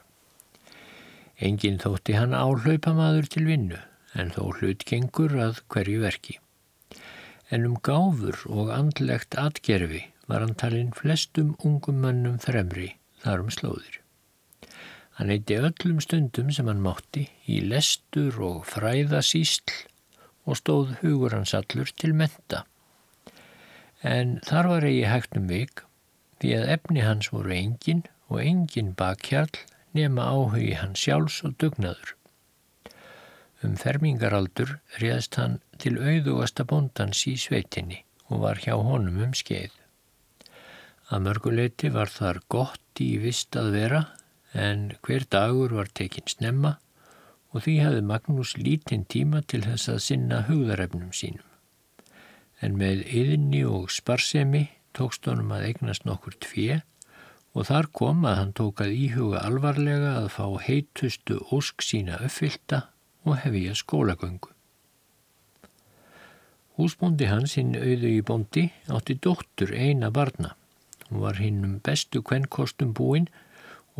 Engin 1.42 1.80
þótti 1.82 2.14
hann 2.14 2.36
áhlaupamaður 2.38 3.26
til 3.34 3.44
vinnu 3.48 3.78
en 4.14 4.30
þó 4.30 4.52
hlutgengur 4.58 5.32
að 5.42 5.62
hverju 5.72 6.02
verki. 6.04 6.36
En 7.50 7.66
um 7.66 7.74
gáfur 7.82 8.38
og 8.46 8.70
andlegt 8.74 9.34
atgerfi 9.40 10.04
var 10.30 10.44
hann 10.44 10.54
talinn 10.60 10.92
flestum 10.94 11.56
ungum 11.66 11.98
mannum 12.04 12.38
fremri 12.42 12.92
þar 13.24 13.42
um 13.44 13.50
slóðir. 13.54 13.98
Hann 15.18 15.32
eitti 15.34 15.58
öllum 15.58 15.98
stundum 16.04 16.52
sem 16.54 16.68
hann 16.70 16.84
mátti 16.84 17.26
í 17.50 17.58
lestur 17.66 18.38
og 18.46 18.62
fræðasísl 18.70 19.74
og 20.46 20.58
stóð 20.60 20.94
hugur 21.02 21.34
hans 21.36 21.56
allur 21.58 21.90
til 21.98 22.14
menta. 22.16 22.62
En 24.02 24.38
þar 24.46 24.70
var 24.70 24.86
eigi 24.88 25.04
hægt 25.10 25.36
um 25.38 25.50
vik 25.50 25.82
því 26.42 26.54
að 26.60 26.72
efni 26.76 27.04
hans 27.04 27.28
voru 27.34 27.52
engin 27.54 28.06
og 28.30 28.40
engin 28.42 28.94
bakkjarl 28.98 29.60
nema 29.96 30.26
áhugi 30.32 30.72
hans 30.80 31.02
sjálfs 31.04 31.42
og 31.46 31.56
dugnaður. 31.60 32.14
Um 33.62 33.76
fermingaraldur 33.78 34.78
réðst 34.98 35.38
hann 35.38 35.60
til 35.82 35.94
auðugasta 36.00 36.66
bóndans 36.66 37.22
í 37.30 37.36
sveitinni 37.38 38.02
og 38.28 38.42
var 38.46 38.62
hjá 38.64 38.74
honum 38.74 39.20
um 39.22 39.36
skeið. 39.36 39.74
Að 41.12 41.24
mörguleiti 41.26 41.92
var 41.92 42.10
þar 42.10 42.40
gott 42.50 43.02
í 43.04 43.12
vist 43.22 43.56
að 43.58 43.74
vera 43.76 44.02
en 44.52 44.90
hver 45.04 45.26
dagur 45.30 45.74
var 45.78 45.90
tekinn 45.94 46.30
snemma 46.30 46.76
og 47.52 47.64
því 47.64 47.74
hafði 47.84 48.04
Magnús 48.08 48.54
lítinn 48.56 49.04
tíma 49.04 49.42
til 49.44 49.62
þess 49.66 49.90
að 49.92 50.04
sinna 50.06 50.42
hugðarefnum 50.48 51.12
sínum. 51.16 51.44
En 52.62 52.78
með 52.80 53.04
yðinni 53.10 53.62
og 53.68 53.90
sparsemi 53.92 54.68
tókst 54.96 55.26
honum 55.28 55.52
að 55.54 55.68
eignast 55.70 56.06
nokkur 56.08 56.36
tvið 56.40 56.80
og 57.52 57.68
þar 57.68 57.90
kom 57.92 58.24
að 58.28 58.38
hann 58.40 58.54
tók 58.56 58.80
að 58.84 58.96
íhuga 58.96 59.44
alvarlega 59.44 60.14
að 60.22 60.30
fá 60.36 60.46
heitustu 60.66 61.38
ósk 61.52 61.84
sína 61.84 62.22
uppfylta 62.24 62.86
og 63.28 63.38
hefja 63.44 63.76
skólagöngu. 63.78 64.50
Húsbóndi 66.80 67.28
hans 67.28 67.58
hinn 67.58 67.76
auðu 67.76 68.16
í 68.16 68.24
bóndi 68.24 68.70
átti 68.88 69.18
dóttur 69.20 69.74
eina 69.76 70.08
barna 70.10 70.56
Hún 71.12 71.20
var 71.20 71.36
hinnum 71.36 71.80
bestu 71.84 72.22
kvennkostum 72.24 72.94
búin 72.96 73.26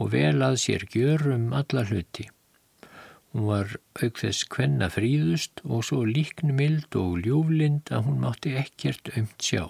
og 0.01 0.15
vel 0.15 0.41
að 0.41 0.55
sér 0.63 0.87
gjörum 0.89 1.51
alla 1.53 1.83
hluti. 1.85 2.25
Hún 3.33 3.45
var 3.51 3.75
auk 4.01 4.21
þess 4.23 4.47
kvenna 4.49 4.89
fríðust 4.95 5.61
og 5.69 5.85
svo 5.85 6.07
líknumild 6.09 6.97
og 6.97 7.21
ljúflind 7.27 7.93
að 7.93 8.09
hún 8.09 8.25
mátti 8.25 8.55
ekkert 8.57 9.13
ömt 9.13 9.45
sjá. 9.45 9.69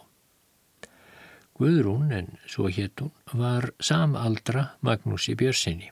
Guðrún, 1.59 2.13
en 2.13 2.29
svo 2.49 2.69
hétt 2.73 3.03
hún, 3.03 3.13
var 3.33 3.71
samaldra 3.81 4.73
Magnúsi 4.81 5.35
Björnsinni. 5.39 5.91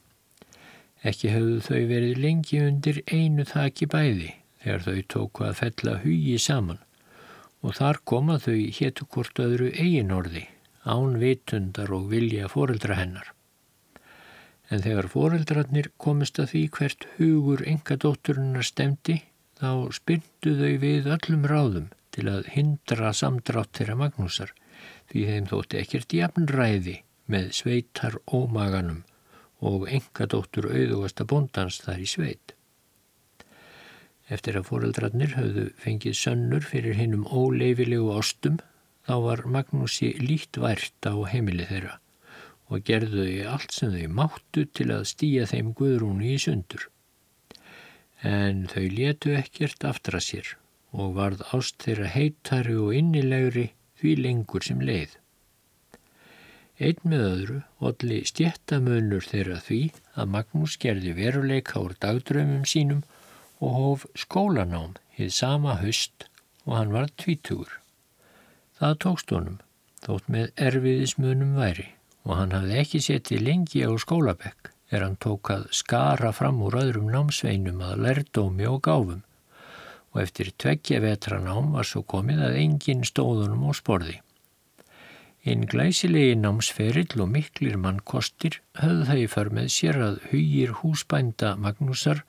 Ekki 1.07 1.33
hafðu 1.33 1.59
þau 1.65 1.81
verið 1.89 2.21
lengi 2.21 2.61
undir 2.61 3.03
einu 3.09 3.47
þaki 3.49 3.89
bæði 3.89 4.31
þegar 4.63 4.87
þau 4.87 5.03
tóku 5.15 5.47
að 5.47 5.59
fella 5.63 5.99
hugi 6.05 6.39
saman 6.39 6.81
og 7.61 7.77
þar 7.77 8.01
koma 8.09 8.39
þau 8.41 8.57
héttu 8.77 9.07
hvort 9.13 9.41
öðru 9.41 9.71
eigin 9.73 10.13
orði 10.17 10.47
án 10.85 11.19
vitundar 11.21 11.93
og 11.93 12.09
vilja 12.13 12.49
foreldra 12.49 12.97
hennar. 12.97 13.33
En 14.71 14.83
þegar 14.85 15.11
foreldrarnir 15.13 15.91
komist 16.01 16.39
að 16.41 16.53
því 16.53 16.63
hvert 16.77 17.07
hugur 17.17 17.65
enga 17.67 17.97
dótturinnar 18.01 18.65
stemdi, 18.65 19.19
þá 19.59 19.91
spyrndu 19.93 20.55
þau 20.61 20.75
við 20.85 21.11
öllum 21.17 21.47
ráðum 21.51 21.89
til 22.15 22.29
að 22.31 22.49
hindra 22.55 23.13
samdrátt 23.17 23.75
þeirra 23.77 23.99
Magnúsar, 23.99 24.55
því 25.11 25.27
þeim 25.31 25.51
þótti 25.51 25.81
ekkert 25.81 26.17
jafnræði 26.17 26.97
með 27.31 27.51
sveitar 27.61 28.17
ómaganum 28.27 29.05
og 29.61 29.87
enga 29.93 30.27
dóttur 30.31 30.71
auðugasta 30.71 31.27
bondans 31.29 31.81
þar 31.85 32.03
í 32.03 32.09
sveit. 32.09 32.55
Eftir 34.31 34.61
að 34.61 34.69
foreldrarnir 34.71 35.35
höfðu 35.35 35.65
fengið 35.83 36.17
sönnur 36.17 36.67
fyrir 36.67 36.95
hinnum 36.99 37.27
óleifilegu 37.27 38.13
ástum 38.15 38.61
þá 39.09 39.15
var 39.25 39.43
Magnúsi 39.51 40.13
líkt 40.23 40.61
vært 40.63 41.09
á 41.11 41.15
heimili 41.33 41.67
þeirra 41.67 41.99
og 42.71 42.85
gerðu 42.87 43.27
þau 43.27 43.51
allt 43.57 43.75
sem 43.75 43.95
þau 43.97 44.15
máttu 44.21 44.65
til 44.79 44.87
að 44.95 45.09
stýja 45.11 45.49
þeim 45.51 45.73
guðrúni 45.75 46.37
í 46.37 46.39
sundur. 46.39 46.87
En 48.23 48.69
þau 48.71 48.87
letu 48.95 49.35
ekkert 49.35 49.85
aftra 49.89 50.21
sér 50.23 50.55
og 50.95 51.17
varð 51.19 51.43
ást 51.57 51.81
þeirra 51.83 52.11
heitari 52.15 52.77
og 52.79 52.95
innilegri 52.95 53.71
því 54.01 54.15
lengur 54.25 54.65
sem 54.67 54.81
leið. 54.81 55.17
Einn 56.81 57.01
með 57.13 57.23
öðru 57.27 57.59
olli 57.91 58.23
stjættamönur 58.25 59.27
þeirra 59.29 59.59
því 59.67 59.81
að 60.17 60.31
Magnús 60.35 60.79
gerði 60.81 61.13
veruleika 61.19 61.83
úr 61.85 61.93
dagdrömmum 62.01 62.65
sínum 62.65 63.03
og 63.61 63.77
hóf 63.77 64.07
skólanám 64.17 64.97
hið 65.19 65.35
sama 65.37 65.77
höst 65.83 66.27
og 66.65 66.79
hann 66.79 66.95
var 66.97 67.13
tvítugur. 67.21 67.77
Það 68.81 68.99
tókst 69.05 69.35
honum, 69.37 69.59
þótt 70.01 70.33
með 70.33 70.53
erfiðismunum 70.69 71.57
væri 71.61 71.91
og 72.25 72.37
hann 72.39 72.57
hafði 72.57 72.79
ekki 72.81 73.01
setið 73.05 73.45
lengi 73.45 73.85
á 73.85 73.93
skólabekk 74.01 74.73
er 74.91 75.05
hann 75.05 75.19
tók 75.23 75.53
að 75.53 75.69
skara 75.77 76.33
fram 76.35 76.61
úr 76.65 76.81
öðrum 76.81 77.11
námsveinum 77.13 77.83
að 77.85 78.01
lerdómi 78.07 78.67
og 78.69 78.81
gáfum 78.87 79.21
og 80.11 80.23
eftir 80.25 80.51
tveggja 80.59 81.01
vetranám 81.05 81.71
var 81.77 81.87
svo 81.87 82.03
komið 82.03 82.43
að 82.49 82.59
engin 82.65 83.07
stóðunum 83.07 83.69
á 83.71 83.73
sporði. 83.79 84.17
Einn 85.47 85.65
glæsilegi 85.71 86.35
námsferill 86.37 87.23
og 87.23 87.31
miklir 87.33 87.79
mannkostir 87.81 88.59
höfðu 88.77 89.07
það 89.09 89.23
í 89.23 89.29
för 89.35 89.51
með 89.57 89.69
sér 89.73 90.01
að 90.05 90.19
hugir 90.33 90.75
húsbænda 90.83 91.55
Magnúsar 91.57 92.25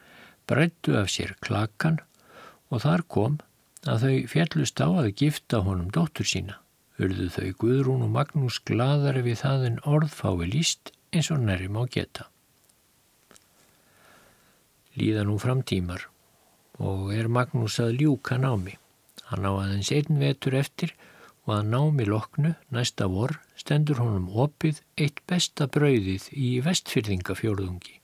breyttu 0.47 0.95
af 0.99 1.11
sér 1.11 1.33
klakan 1.43 1.99
og 2.71 2.85
þar 2.85 3.03
kom 3.15 3.39
að 3.89 4.05
þau 4.05 4.15
fjallust 4.31 4.79
á 4.79 4.87
að 4.87 5.11
gifta 5.23 5.63
honum 5.65 5.89
dóttur 5.91 6.29
sína. 6.29 6.61
Urðu 7.01 7.27
þau 7.33 7.49
Guðrún 7.63 8.05
og 8.05 8.13
Magnús 8.13 8.61
gladari 8.63 9.25
við 9.25 9.41
það 9.41 9.67
en 9.71 9.81
orðfái 9.89 10.47
líst 10.47 10.93
eins 11.11 11.31
og 11.33 11.43
næri 11.43 11.67
má 11.67 11.81
geta. 11.91 12.29
Líða 14.95 15.25
nú 15.27 15.35
fram 15.41 15.65
tímar 15.67 16.10
og 16.79 17.11
er 17.15 17.27
Magnús 17.27 17.79
að 17.83 17.97
ljúka 18.01 18.37
námi. 18.39 18.77
Hann 19.31 19.47
á 19.47 19.51
aðeins 19.51 19.91
einn 19.95 20.19
vetur 20.21 20.55
eftir 20.59 20.93
og 21.47 21.55
að 21.57 21.71
námi 21.73 22.05
loknu 22.07 22.53
næsta 22.71 23.07
vor 23.11 23.37
stendur 23.57 24.01
honum 24.01 24.29
opið 24.29 24.81
eitt 24.97 25.23
besta 25.27 25.67
brauðið 25.67 26.29
í 26.31 26.51
vestfyrðingafjörðungi. 26.65 27.97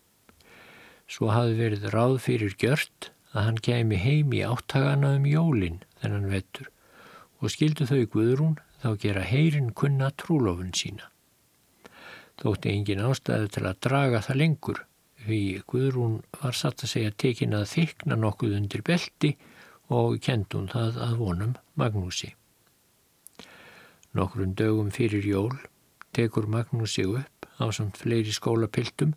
Svo 1.07 1.31
hafi 1.31 1.55
verið 1.59 1.87
ráð 1.93 2.17
fyrir 2.25 2.55
gjört 2.59 3.11
að 3.33 3.43
hann 3.45 3.61
kemi 3.63 3.99
heim 4.01 4.33
í 4.33 4.41
áttagana 4.43 5.13
um 5.19 5.27
jólinn 5.29 5.83
þennan 6.01 6.27
vetur 6.31 6.71
og 7.39 7.53
skildu 7.53 7.85
þau 7.87 8.03
Guðrún 8.13 8.57
þá 8.81 8.89
gera 9.03 9.23
heyrin 9.25 9.71
kunna 9.77 10.09
trúlofun 10.17 10.73
sína. 10.75 11.11
Þótti 12.37 12.73
engin 12.73 13.01
ástæðu 13.05 13.49
til 13.53 13.65
að 13.65 13.79
draga 13.85 14.21
það 14.25 14.41
lengur 14.41 14.83
því 15.27 15.41
Guðrún 15.69 16.17
var 16.41 16.55
satt 16.55 16.83
að 16.83 16.93
segja 16.93 17.13
tekin 17.23 17.55
að 17.57 17.69
þykna 17.73 18.17
nokkuð 18.19 18.57
undir 18.57 18.83
belti 18.87 19.33
og 19.93 20.17
kendun 20.23 20.69
það 20.71 20.99
að 21.05 21.15
vonum 21.21 21.55
Magnúsi. 21.79 22.33
Nokkrun 24.17 24.55
dögum 24.57 24.89
fyrir 24.95 25.25
jól 25.27 25.53
tekur 26.15 26.47
Magnúsi 26.49 27.05
upp 27.05 27.47
á 27.59 27.69
samt 27.75 27.99
fleiri 27.99 28.33
skólapiltum 28.33 29.13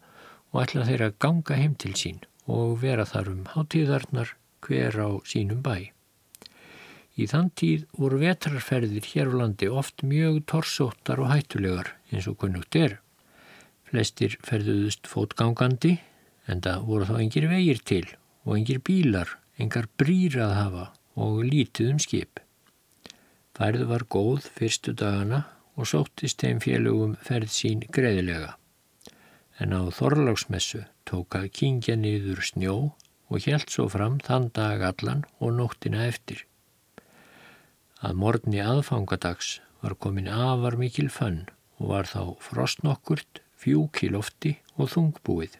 og 0.50 0.64
ætla 0.64 0.86
þeirra 0.88 1.10
að 1.10 1.18
ganga 1.22 1.56
heim 1.56 1.78
til 1.78 1.94
sín 1.98 2.20
og 2.50 2.80
vera 2.82 3.06
þar 3.06 3.30
um 3.32 3.46
hátíðarnar 3.54 4.34
hver 4.66 4.98
á 4.98 5.08
sínum 5.24 5.62
bæ. 5.62 5.90
Í 7.20 7.26
þann 7.28 7.50
tíð 7.58 7.86
voru 7.98 8.20
vetrarferðir 8.22 9.06
hér 9.12 9.30
á 9.30 9.34
landi 9.42 9.68
oft 9.68 10.04
mjög 10.06 10.42
torsóttar 10.50 11.20
og 11.20 11.30
hættulegar 11.32 11.94
eins 12.10 12.28
og 12.30 12.38
kunnugt 12.40 12.76
er. 12.76 12.98
Flestir 13.90 14.36
ferðuðust 14.46 15.08
fótgangandi 15.10 15.96
en 16.50 16.60
það 16.62 16.84
voru 16.86 17.08
þá 17.08 17.16
engir 17.18 17.46
vegir 17.50 17.80
til 17.82 18.04
og 18.46 18.54
engir 18.56 18.78
bílar, 18.86 19.32
engar 19.58 19.88
brýr 19.98 20.38
að 20.44 20.54
hafa 20.56 20.84
og 21.20 21.42
lítið 21.44 21.90
um 21.94 21.98
skip. 22.02 22.40
Færðu 23.58 23.88
var 23.90 24.06
góð 24.08 24.46
fyrstu 24.54 24.94
dagana 24.96 25.42
og 25.74 25.88
sóttist 25.90 26.40
þeim 26.40 26.60
félögum 26.62 27.16
ferð 27.24 27.50
sín 27.52 27.82
greiðilega. 27.92 28.54
En 29.60 29.74
á 29.76 29.82
Þorláksmessu 29.92 30.86
tók 31.04 31.36
að 31.36 31.50
kingja 31.58 31.96
niður 31.98 32.40
snjó 32.46 32.76
og 33.30 33.46
helt 33.46 33.74
svo 33.74 33.88
fram 33.92 34.20
þann 34.24 34.48
dag 34.56 34.82
allan 34.86 35.26
og 35.38 35.52
nóttina 35.58 36.06
eftir. 36.06 36.46
Að 38.00 38.16
morgni 38.22 38.62
aðfangadags 38.64 39.58
var 39.82 39.98
komin 40.00 40.30
afar 40.30 40.78
mikil 40.80 41.10
fönn 41.12 41.42
og 41.80 41.92
var 41.92 42.08
þá 42.08 42.36
frostnokkurt, 42.40 43.39
fjúk 43.60 44.02
í 44.06 44.10
lofti 44.14 44.56
og 44.76 44.92
þungbúið. 44.94 45.56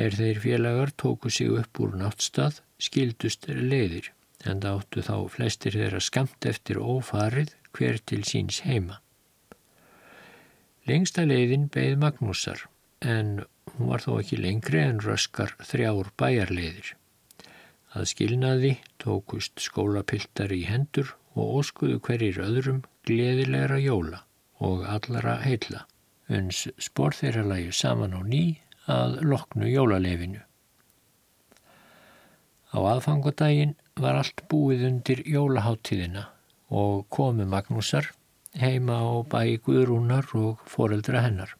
Er 0.00 0.16
þeir 0.16 0.40
félagar 0.40 0.94
tóku 0.96 1.30
sig 1.30 1.52
upp 1.52 1.80
úr 1.82 1.96
náttstað, 2.00 2.62
skildust 2.80 3.48
leiðir, 3.48 4.12
en 4.48 4.64
áttu 4.66 5.04
þá 5.04 5.16
flestir 5.30 5.76
þeirra 5.76 6.00
skamt 6.00 6.48
eftir 6.48 6.80
ófarið 6.80 7.52
hver 7.76 8.00
til 8.06 8.22
síns 8.26 8.62
heima. 8.66 9.02
Lengsta 10.88 11.26
leiðin 11.28 11.68
beigð 11.70 12.00
Magnúsar, 12.02 12.64
en 13.02 13.44
Hún 13.72 13.88
var 13.88 14.02
þó 14.04 14.18
ekki 14.20 14.38
lengri 14.40 14.80
en 14.82 15.00
röskar 15.02 15.54
þrjár 15.64 16.10
bæjarleiðir. 16.20 16.92
Að 17.96 18.08
skilnaði 18.10 18.72
tókust 19.02 19.62
skólapiltar 19.64 20.52
í 20.56 20.62
hendur 20.68 21.14
og 21.36 21.60
óskuðu 21.60 22.00
hverjir 22.06 22.40
öðrum 22.44 22.82
gleðilegra 23.08 23.78
jóla 23.82 24.22
og 24.62 24.84
allara 24.88 25.38
heilla. 25.44 25.86
Uns 26.30 26.68
spór 26.78 27.16
þeirra 27.18 27.42
lægi 27.48 27.72
saman 27.74 28.14
á 28.14 28.20
ný 28.22 28.44
að 28.86 29.18
loknu 29.26 29.68
jólalefinu. 29.70 30.42
Á 32.72 32.78
aðfangodaginn 32.94 33.74
var 34.00 34.20
allt 34.22 34.44
búið 34.48 34.86
undir 34.88 35.22
jólaháttíðina 35.28 36.28
og 36.72 37.04
komu 37.12 37.44
Magnúsar 37.44 38.12
heima 38.56 39.00
á 39.02 39.20
bæi 39.28 39.58
Guðrúnar 39.64 40.30
og 40.38 40.62
foreldra 40.68 41.22
hennar. 41.26 41.52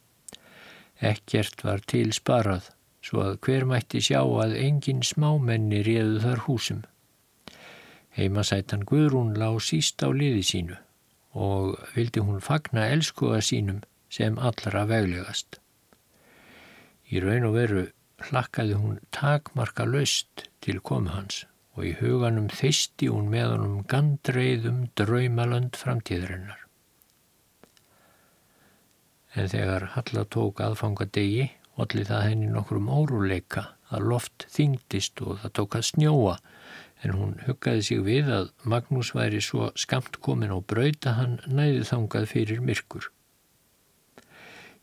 Ekkert 1.01 1.65
var 1.65 1.83
til 1.85 2.13
sparað, 2.15 2.71
svo 3.03 3.23
að 3.27 3.39
hver 3.45 3.67
mætti 3.69 4.01
sjá 4.01 4.23
að 4.23 4.57
engin 4.61 5.03
smámenni 5.03 5.83
réðu 5.85 6.21
þar 6.23 6.45
húsum. 6.47 6.83
Heimasætan 8.17 8.85
Guðrún 8.89 9.35
lág 9.41 9.61
síst 9.65 10.05
á 10.05 10.09
liði 10.13 10.45
sínu 10.47 10.79
og 11.33 11.79
vildi 11.97 12.21
hún 12.21 12.43
fagna 12.45 12.91
elskuða 12.93 13.41
sínum 13.41 13.81
sem 14.13 14.39
allra 14.39 14.85
veglegast. 14.91 15.59
Í 17.13 17.21
raun 17.25 17.49
og 17.49 17.57
veru 17.59 17.85
hlakkaði 18.29 18.79
hún 18.79 18.99
takmarka 19.15 19.89
löst 19.89 20.49
til 20.65 20.79
komu 20.81 21.17
hans 21.17 21.45
og 21.73 21.87
í 21.89 21.95
huganum 21.99 22.51
þeisti 22.53 23.09
hún 23.09 23.33
með 23.33 23.55
honum 23.57 23.79
gandreiðum 23.89 24.85
draumalönd 25.01 25.79
framtíðarinnar 25.81 26.63
en 29.35 29.49
þegar 29.49 29.89
Halla 29.95 30.25
tók 30.29 30.61
aðfanga 30.61 31.07
degi 31.09 31.49
allir 31.81 32.09
það 32.09 32.27
henni 32.27 32.51
nokkrum 32.53 32.91
óruleika 32.93 33.65
að 33.93 34.09
loft 34.13 34.47
þingdist 34.53 35.23
og 35.25 35.41
það 35.43 35.55
tók 35.59 35.77
að 35.79 35.87
snjóa 35.89 36.35
en 37.03 37.15
hún 37.17 37.33
huggaði 37.47 37.87
sig 37.89 38.03
við 38.05 38.29
að 38.31 38.51
Magnús 38.69 39.13
væri 39.17 39.41
svo 39.43 39.71
skamt 39.85 40.21
komin 40.25 40.53
á 40.53 40.59
brauta 40.61 41.17
hann 41.17 41.41
næði 41.49 41.83
þangað 41.89 42.29
fyrir 42.31 42.61
myrkur. 42.63 43.09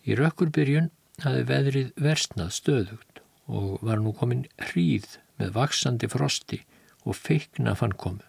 Í 0.09 0.15
rökkurbyrjun 0.17 0.87
hafi 1.21 1.41
veðrið 1.45 1.89
versnað 2.01 2.53
stöðugt 2.55 3.19
og 3.45 3.83
var 3.85 3.99
nú 4.01 4.13
komin 4.17 4.47
hríð 4.71 5.19
með 5.37 5.51
vaksandi 5.57 6.09
frosti 6.09 6.63
og 7.05 7.17
feikna 7.17 7.75
fann 7.77 7.93
komu. 7.93 8.25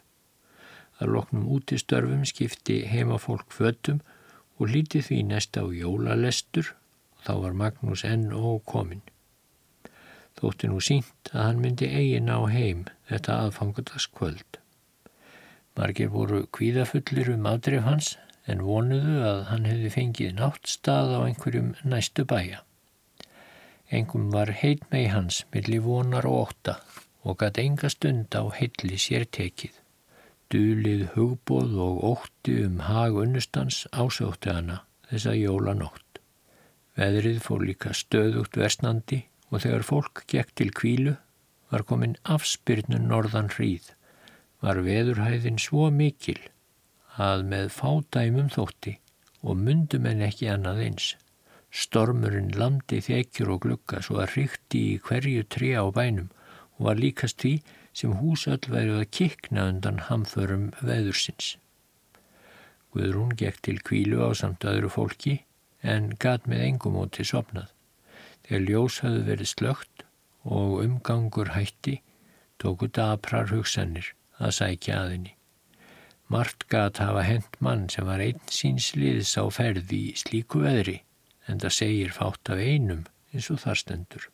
Að 1.01 1.15
loknum 1.15 1.47
út 1.55 1.73
í 1.73 1.79
störfum 1.81 2.21
skipti 2.29 2.83
heimafólk 2.85 3.49
fötum 3.55 4.03
og 4.59 4.69
lítið 4.69 5.07
því 5.07 5.19
næsta 5.31 5.65
á 5.65 5.67
jólalestur 5.73 6.75
og 7.17 7.25
þá 7.25 7.33
var 7.47 7.57
Magnús 7.63 8.05
enn 8.05 8.29
ókominn. 8.29 9.01
Þótti 10.37 10.69
nú 10.69 10.77
sínt 10.85 11.33
að 11.33 11.45
hann 11.47 11.63
myndi 11.65 11.89
eigin 11.89 12.29
á 12.29 12.45
heim 12.45 12.85
þetta 13.09 13.39
aðfangadaskvöld. 13.47 14.61
Margir 15.73 16.13
voru 16.13 16.45
kvíðafullir 16.53 17.33
um 17.33 17.49
aðdref 17.49 17.87
hans 17.89 18.17
en 18.51 18.65
vonuðu 18.65 19.21
að 19.25 19.39
hann 19.49 19.65
hefði 19.69 19.93
fengið 19.95 20.35
nátt 20.37 20.67
stað 20.69 21.15
á 21.15 21.19
einhverjum 21.23 21.71
næstu 21.87 22.25
bæja. 22.27 22.61
Engum 23.91 24.29
var 24.31 24.51
heit 24.61 24.83
mei 24.91 25.07
hans 25.11 25.41
millir 25.53 25.83
vonar 25.85 26.27
og 26.27 26.51
óta 26.51 26.77
og 27.27 27.39
gæti 27.41 27.65
enga 27.67 27.89
stund 27.91 28.35
á 28.35 28.43
heilli 28.55 28.99
sér 28.99 29.25
tekið. 29.37 29.73
Dulið 30.51 31.03
hugbóð 31.15 31.75
og 31.85 31.99
ótti 32.11 32.55
um 32.65 32.79
hag 32.87 33.17
unnustans 33.23 33.85
ásótti 33.91 34.51
hana 34.51 34.81
þessa 35.09 35.35
jólanótt. 35.37 36.19
Veðrið 36.99 37.39
fór 37.45 37.63
líka 37.67 37.93
stöðugt 37.95 38.57
versnandi 38.59 39.21
og 39.51 39.63
þegar 39.63 39.87
fólk 39.87 40.23
gekk 40.31 40.55
til 40.55 40.71
kvílu 40.75 41.15
var 41.71 41.85
komin 41.87 42.17
afspyrnun 42.23 43.07
norðan 43.07 43.51
hríð. 43.55 43.93
Var 44.61 44.83
veðurhæðin 44.85 45.59
svo 45.59 45.87
mikil 45.91 46.39
að 47.19 47.43
með 47.51 47.71
fádæmum 47.75 48.49
þótti 48.53 48.95
og 49.41 49.57
myndum 49.57 50.05
en 50.07 50.23
ekki 50.27 50.47
annað 50.51 50.83
eins. 50.85 51.07
Stormurinn 51.71 52.51
landi 52.59 52.99
þekjur 53.03 53.53
og 53.55 53.61
glugga 53.65 54.01
svo 54.03 54.19
að 54.21 54.35
hrykti 54.35 54.81
í 54.93 54.99
hverju 55.05 55.45
trí 55.55 55.71
á 55.75 55.87
bænum 55.95 56.29
og 56.77 56.87
var 56.87 56.99
líkast 56.99 57.39
því 57.41 57.53
sem 57.93 58.13
húsöll 58.19 58.71
værið 58.71 58.99
að 59.01 59.11
kikna 59.17 59.67
undan 59.71 59.99
hamförum 60.07 60.69
veðursins. 60.79 61.55
Guðrún 62.91 63.35
gekk 63.39 63.61
til 63.63 63.79
kvílu 63.79 64.23
á 64.23 64.35
samt 64.35 64.67
öðru 64.67 64.91
fólki 64.91 65.41
en 65.81 66.11
gat 66.19 66.47
með 66.47 66.65
engum 66.67 66.99
óti 66.99 67.25
sopnað. 67.27 67.69
Þegar 68.43 68.65
ljós 68.67 68.99
hafði 69.03 69.27
verið 69.29 69.51
slögt 69.51 70.05
og 70.43 70.81
umgangur 70.83 71.53
hætti 71.55 72.01
tóku 72.59 72.91
daprar 72.91 73.51
hugsanir 73.51 74.11
að 74.39 74.57
sækja 74.59 75.03
aðinni. 75.05 75.35
Mart 76.31 76.63
gat 76.71 77.01
hafa 77.03 77.25
hent 77.27 77.57
mann 77.59 77.89
sem 77.91 78.05
var 78.07 78.21
einn 78.23 78.39
síns 78.55 78.93
liðs 78.95 79.33
á 79.35 79.43
ferð 79.51 79.89
í 79.91 80.13
slíku 80.15 80.61
veðri 80.63 81.01
en 81.51 81.59
það 81.59 81.73
segir 81.77 82.13
fátt 82.15 82.51
af 82.53 82.61
einum 82.63 83.01
eins 83.33 83.49
og 83.51 83.59
þar 83.63 83.79
stendur. 83.81 84.27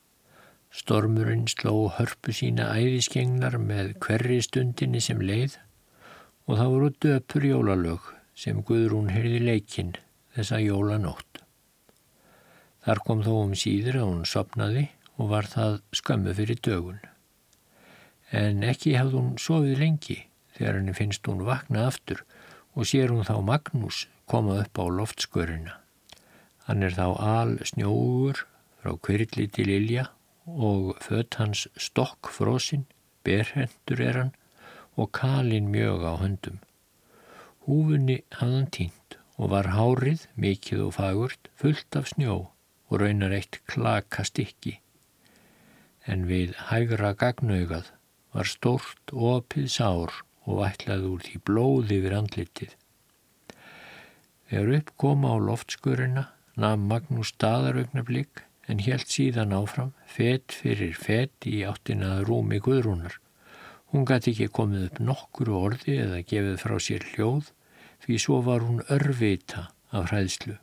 Stormurinn 0.70 1.48
sló 1.50 1.88
hörpu 1.96 2.36
sína 2.38 2.68
æðiskengnar 2.78 3.58
með 3.64 3.96
hverri 4.04 4.38
stundinni 4.46 5.02
sem 5.02 5.26
leið 5.26 5.58
og 6.46 6.60
það 6.60 6.72
voru 6.76 6.92
döpur 7.08 7.50
jólalög 7.50 8.14
sem 8.44 8.62
Guðrún 8.70 9.10
hyrði 9.16 9.42
leikinn 9.48 9.98
þessa 10.38 10.62
jólanótt. 10.62 11.42
Þar 12.86 13.06
kom 13.10 13.26
þó 13.26 13.34
um 13.40 13.58
síður 13.58 14.04
að 14.04 14.10
hún 14.12 14.24
sopnaði 14.36 14.88
og 15.18 15.34
var 15.34 15.50
það 15.50 15.82
skömmu 15.98 16.38
fyrir 16.38 16.62
dögun. 16.62 17.02
En 18.30 18.62
ekki 18.62 19.00
hafði 19.02 19.24
hún 19.24 19.38
sofið 19.42 19.80
lengi 19.82 20.22
þegar 20.58 20.80
henni 20.80 20.96
finnst 20.98 21.28
hún 21.30 21.46
vakna 21.48 21.88
aftur 21.88 22.24
og 22.76 22.90
sér 22.90 23.14
hún 23.14 23.26
þá 23.28 23.38
Magnús 23.46 24.06
koma 24.30 24.60
upp 24.64 24.78
á 24.82 24.86
loftskörina. 24.90 25.78
Hann 26.68 26.84
er 26.84 26.94
þá 26.98 27.08
al 27.24 27.54
snjóur 27.66 28.44
frá 28.82 28.94
kvirli 29.00 29.48
til 29.48 29.72
Ilja 29.72 30.10
og 30.48 30.98
fött 31.04 31.38
hans 31.40 31.66
stokk 31.80 32.30
frosinn, 32.32 32.86
berhendur 33.24 34.04
er 34.04 34.20
hann 34.22 34.34
og 34.98 35.12
kalin 35.16 35.72
mjög 35.72 36.04
á 36.04 36.14
höndum. 36.22 36.60
Húfunni 37.68 38.22
hafðan 38.36 38.70
tínt 38.72 39.18
og 39.38 39.52
var 39.54 39.70
hárið, 39.76 40.26
mikið 40.36 40.86
og 40.88 40.94
fagurt, 40.98 41.50
fullt 41.56 42.00
af 42.00 42.10
snjó 42.14 42.38
og 42.88 43.02
raunar 43.02 43.36
eitt 43.36 43.60
klaka 43.70 44.26
stykki. 44.26 44.78
En 46.08 46.26
við 46.30 46.56
hægra 46.70 47.14
gagnaugað 47.20 47.92
var 48.34 48.48
stórt 48.48 49.14
opið 49.14 49.68
sár 49.72 50.24
og 50.48 50.64
ætlaði 50.66 51.12
úr 51.12 51.24
því 51.28 51.42
blóði 51.50 52.00
yfir 52.00 52.18
andlitið. 52.18 52.74
Þegar 54.48 54.74
upp 54.80 54.92
koma 55.04 55.36
á 55.36 55.38
loftskurina 55.44 56.28
nafn 56.58 56.88
Magnús 56.90 57.34
staðaraugnablík 57.36 58.44
en 58.72 58.84
helt 58.84 59.12
síðan 59.12 59.56
áfram, 59.56 59.94
fett 60.08 60.56
fyrir 60.56 60.96
fett 60.96 61.48
í 61.48 61.62
áttinað 61.68 62.26
rúmi 62.28 62.60
guðrúnar. 62.64 63.20
Hún 63.92 64.08
gæti 64.08 64.34
ekki 64.34 64.50
komið 64.52 64.88
upp 64.90 65.02
nokkur 65.04 65.52
orði 65.56 66.00
eða 66.04 66.24
gefið 66.28 66.58
frá 66.64 66.76
sér 66.84 67.06
hljóð 67.14 67.52
því 68.04 68.18
svo 68.24 68.40
var 68.44 68.66
hún 68.68 68.84
örvita 68.92 69.70
af 69.96 70.12
hræðslu. 70.12 70.58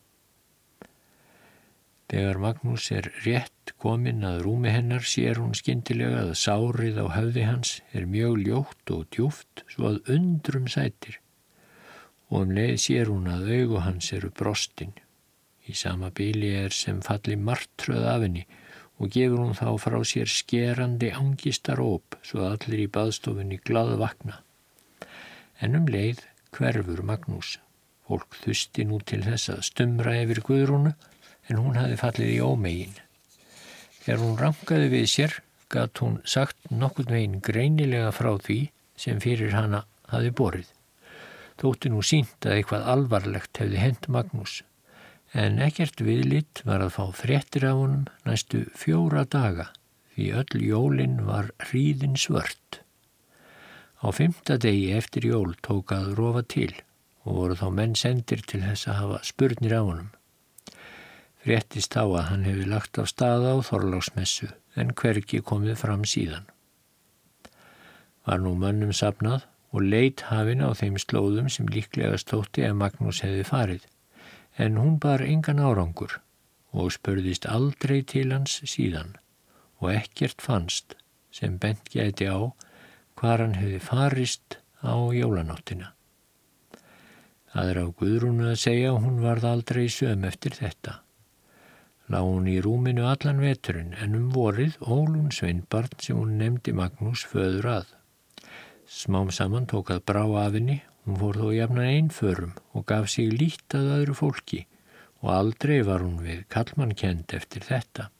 Þegar 2.12 2.38
Magnús 2.42 2.90
er 2.92 3.08
rétt 3.24 3.72
kominn 3.80 4.26
að 4.28 4.42
rúmi 4.44 4.72
hennar 4.74 5.06
sér 5.08 5.40
hún 5.40 5.54
skindilega 5.56 6.26
að 6.26 6.34
sárið 6.36 7.00
á 7.00 7.06
höfði 7.16 7.44
hans 7.48 7.78
er 7.96 8.08
mjög 8.10 8.40
ljótt 8.44 8.92
og 8.92 9.06
djúft 9.14 9.64
svo 9.72 9.94
að 9.94 10.10
undrum 10.16 10.68
sætir 10.68 11.20
og 12.34 12.42
um 12.42 12.52
leið 12.56 12.76
sér 12.82 13.10
hún 13.12 13.28
að 13.30 13.50
augu 13.54 13.80
hans 13.84 14.10
eru 14.16 14.30
brostin. 14.34 14.92
Í 15.70 15.74
sama 15.78 16.10
bíli 16.10 16.50
er 16.64 16.74
sem 16.76 17.00
falli 17.04 17.36
martröð 17.40 18.06
af 18.10 18.24
henni 18.24 18.44
og 18.98 19.10
gefur 19.14 19.42
hún 19.42 19.56
þá 19.58 19.68
frá 19.80 19.98
sér 20.08 20.30
skerandi 20.30 21.10
angistaróp 21.14 22.18
svo 22.22 22.44
að 22.44 22.56
allir 22.56 22.84
í 22.84 22.90
baðstofunni 22.96 23.60
glada 23.64 23.96
vakna. 24.00 24.40
En 25.62 25.78
um 25.78 25.86
leið 25.88 26.24
hverfur 26.54 27.02
Magnús. 27.06 27.58
Fólk 28.04 28.36
þusti 28.42 28.84
nú 28.84 28.98
til 29.00 29.22
þess 29.24 29.54
að 29.54 29.64
stumra 29.70 30.18
yfir 30.20 30.42
Guðrúnu 30.44 30.92
en 31.48 31.60
hún 31.60 31.78
hafi 31.78 31.96
fallið 32.00 32.34
í 32.34 32.42
ómegin. 32.44 32.94
Þegar 34.04 34.22
hún 34.22 34.38
rangaði 34.40 34.92
við 34.92 35.08
sér 35.12 35.40
gatt 35.72 36.00
hún 36.04 36.20
sagt 36.28 36.70
nokkur 36.70 37.08
megin 37.10 37.40
greinilega 37.44 38.12
frá 38.14 38.34
því 38.36 38.60
sem 39.00 39.20
fyrir 39.22 39.56
hana 39.56 39.84
hafi 40.12 40.30
borið. 40.30 40.68
Þótti 41.60 41.90
nú 41.92 42.02
sínt 42.02 42.46
að 42.46 42.58
eitthvað 42.58 42.88
alvarlegt 42.94 43.60
hefði 43.62 43.82
hend 43.82 44.08
Magnús 44.10 44.60
en 45.34 45.58
ekkert 45.62 46.02
viðlitt 46.06 46.62
var 46.66 46.82
að 46.84 46.94
fá 46.94 47.04
fréttir 47.18 47.66
af 47.66 47.78
honum 47.80 48.04
næstu 48.26 48.64
fjóra 48.78 49.24
daga 49.26 49.70
því 50.14 50.30
öll 50.40 50.60
jólinn 50.62 51.16
var 51.26 51.50
hríðin 51.66 52.14
svört. 52.20 52.80
Á 53.98 54.14
fymta 54.14 54.58
degi 54.62 54.92
eftir 54.94 55.26
jól 55.26 55.56
tók 55.66 55.94
að 55.96 56.12
rofa 56.18 56.44
til 56.54 56.70
og 57.24 57.38
voru 57.40 57.58
þá 57.58 57.66
menn 57.78 57.96
sendir 57.98 58.44
til 58.46 58.62
þess 58.62 58.90
að 58.90 59.00
hafa 59.00 59.22
spurnir 59.26 59.74
af 59.74 59.88
honum. 59.88 60.10
Réttist 61.44 61.96
á 62.00 62.04
að 62.04 62.28
hann 62.30 62.44
hefði 62.48 62.66
lagt 62.70 62.98
af 63.00 63.10
staða 63.10 63.52
á 63.52 63.58
Þorláksmessu 63.68 64.48
en 64.80 64.94
hverki 64.96 65.42
komið 65.44 65.76
fram 65.82 66.06
síðan. 66.08 66.46
Var 68.24 68.40
nú 68.40 68.54
mönnum 68.56 68.94
sapnað 68.96 69.44
og 69.74 69.84
leitt 69.84 70.24
hafin 70.30 70.64
á 70.64 70.72
þeim 70.72 70.96
slóðum 71.02 71.50
sem 71.52 71.68
líklega 71.68 72.16
stótti 72.22 72.64
að 72.64 72.78
Magnús 72.80 73.20
hefði 73.26 73.44
farið, 73.48 73.84
en 74.56 74.78
hún 74.80 74.96
bar 75.02 75.24
engan 75.26 75.60
árangur 75.60 76.20
og 76.72 76.94
spörðist 76.96 77.44
aldrei 77.50 78.00
til 78.02 78.30
hans 78.32 78.60
síðan 78.64 79.16
og 79.82 79.90
ekkert 79.92 80.40
fannst 80.42 80.96
sem 81.34 81.58
bent 81.60 81.90
gæti 81.92 82.30
á 82.30 82.54
hvar 83.20 83.42
hann 83.42 83.58
hefði 83.58 83.82
farist 83.84 84.58
á 84.80 84.94
jólanáttina. 85.12 85.92
Það 87.52 87.70
er 87.70 87.78
á 87.84 87.86
Guðrúnu 88.00 88.50
að 88.50 88.60
segja 88.64 88.96
hún 88.96 89.20
varð 89.22 89.46
aldrei 89.50 89.86
söm 89.92 90.24
eftir 90.26 90.56
þetta. 90.56 91.03
Lá 92.12 92.20
hún 92.20 92.48
í 92.52 92.58
rúminu 92.60 93.06
allan 93.08 93.38
veturinn 93.40 93.94
en 94.04 94.16
um 94.18 94.26
vorið 94.32 94.74
ólun 94.84 95.30
Sveinbarn 95.32 95.94
sem 96.04 96.18
hún 96.18 96.34
nefndi 96.40 96.74
Magnús 96.76 97.22
föður 97.30 97.70
að. 97.78 97.86
Smám 98.84 99.30
saman 99.32 99.64
tók 99.70 99.92
að 99.94 100.02
brá 100.10 100.24
afinni, 100.42 100.82
hún 101.04 101.16
fór 101.22 101.38
þó 101.40 101.48
jafna 101.56 101.86
einförum 101.88 102.52
og 102.76 102.84
gaf 102.90 103.08
sig 103.08 103.32
lít 103.32 103.76
að 103.78 103.92
öðru 103.98 104.16
fólki 104.18 104.60
og 105.24 105.30
aldrei 105.32 105.78
var 105.88 106.04
hún 106.04 106.20
við 106.20 106.44
kallmannkend 106.52 107.32
eftir 107.32 107.64
þetta. 107.64 108.10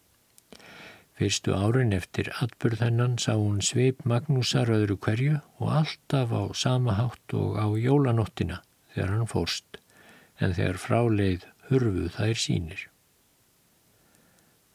Fyrstu 1.15 1.53
árin 1.53 1.93
eftir 1.95 2.33
atbyrðhennan 2.43 3.21
sá 3.23 3.35
hún 3.37 3.61
sveip 3.63 4.01
Magnúsar 4.09 4.73
öðru 4.73 4.97
hverju 4.97 5.37
og 5.61 5.77
alltaf 5.83 6.33
á 6.33 6.43
sama 6.57 6.97
hátt 6.97 7.37
og 7.37 7.61
á 7.61 7.69
jólanóttina 7.77 8.63
þegar 8.95 9.13
hann 9.13 9.31
fórst 9.31 9.79
en 10.41 10.57
þegar 10.57 10.81
fráleið 10.81 11.47
hurfu 11.69 12.09
þær 12.17 12.41
sínir. 12.49 12.89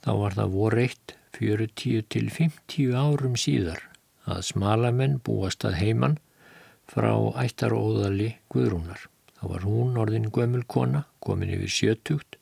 Þá 0.05 0.11
var 0.21 0.35
það 0.37 0.55
voreitt 0.55 1.15
40 1.35 2.07
til 2.13 2.27
50 2.31 2.95
árum 2.95 3.35
síðar 3.39 3.83
að 4.29 4.43
smalamenn 4.49 5.19
búast 5.25 5.65
að 5.67 5.79
heiman 5.81 6.17
frá 6.89 7.11
ættaróðali 7.43 8.33
Guðrúnar. 8.51 9.07
Þá 9.39 9.43
var 9.53 9.65
hún 9.67 9.97
orðin 9.99 10.31
gömulkona, 10.35 11.05
komin 11.23 11.53
yfir 11.55 11.71
sjötugt 11.71 12.39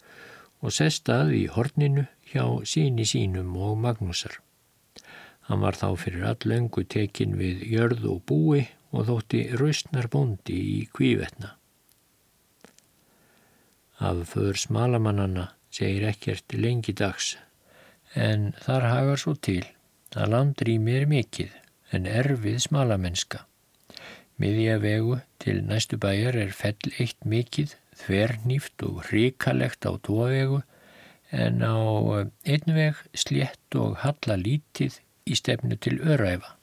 og 0.62 0.74
sestað 0.74 1.34
í 1.38 1.44
horninu 1.54 2.08
hjá 2.32 2.46
síni 2.66 3.06
sínum 3.06 3.54
og 3.58 3.78
Magnúsar. 3.84 4.40
Hann 5.48 5.62
var 5.64 5.78
þá 5.80 5.94
fyrir 6.02 6.26
allöngu 6.28 6.84
tekin 6.84 7.38
við 7.40 7.64
jörð 7.72 8.08
og 8.12 8.24
búi 8.28 8.66
og 8.92 9.08
þótti 9.08 9.44
raustnar 9.60 10.10
bondi 10.12 10.58
í 10.58 10.80
kvívetna. 10.92 11.54
Af 13.98 14.28
för 14.30 14.54
smalamannana 14.54 15.52
segir 15.74 16.06
ekkert 16.10 16.54
lengi 16.54 16.94
dags 16.94 17.36
en 18.16 18.54
þar 18.64 18.88
hagar 18.92 19.22
svo 19.22 19.36
til 19.36 19.64
að 20.16 20.32
landrými 20.34 20.96
er 21.02 21.08
mikið 21.10 21.54
en 21.94 22.08
erfið 22.10 22.60
smalamennska. 22.68 23.44
Miðja 24.38 24.78
vegu 24.84 25.20
til 25.42 25.64
næstu 25.66 25.98
bæjar 25.98 26.38
er 26.38 26.52
fell 26.54 26.92
eitt 27.02 27.26
mikið, 27.26 27.74
þvernýft 27.98 28.84
og 28.86 29.02
hrikalegt 29.08 29.88
á 29.90 29.92
tóavegu 29.98 30.62
en 31.32 31.64
á 31.66 31.78
eh, 32.20 32.28
einn 32.54 32.76
veg 32.76 33.00
slétt 33.18 33.76
og 33.76 33.98
halla 34.04 34.38
lítið 34.38 35.00
í 35.26 35.36
stefnu 35.36 35.76
til 35.82 35.98
öræfa. 36.00 36.54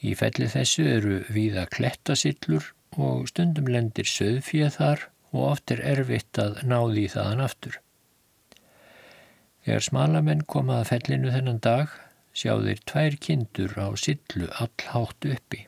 Í 0.00 0.14
felli 0.16 0.48
þessu 0.48 0.84
eru 0.88 1.16
víða 1.32 1.66
klettasillur 1.72 2.70
og 2.96 3.28
stundum 3.30 3.68
lendir 3.72 4.08
söðfíða 4.08 4.70
þar 4.76 5.06
og 5.32 5.42
oft 5.52 5.72
er 5.74 5.82
erfitt 5.94 6.38
að 6.42 6.62
náði 6.66 7.06
þaðan 7.12 7.44
aftur. 7.46 7.80
Þegar 9.64 9.84
smalamenn 9.84 10.46
komaða 10.48 10.86
fellinu 10.88 11.32
þennan 11.34 11.60
dag 11.64 11.90
sjá 12.32 12.54
þeir 12.62 12.80
tvær 12.88 13.16
kindur 13.26 13.74
á 13.76 13.88
sillu 14.00 14.48
allhátt 14.62 15.26
uppi. 15.28 15.66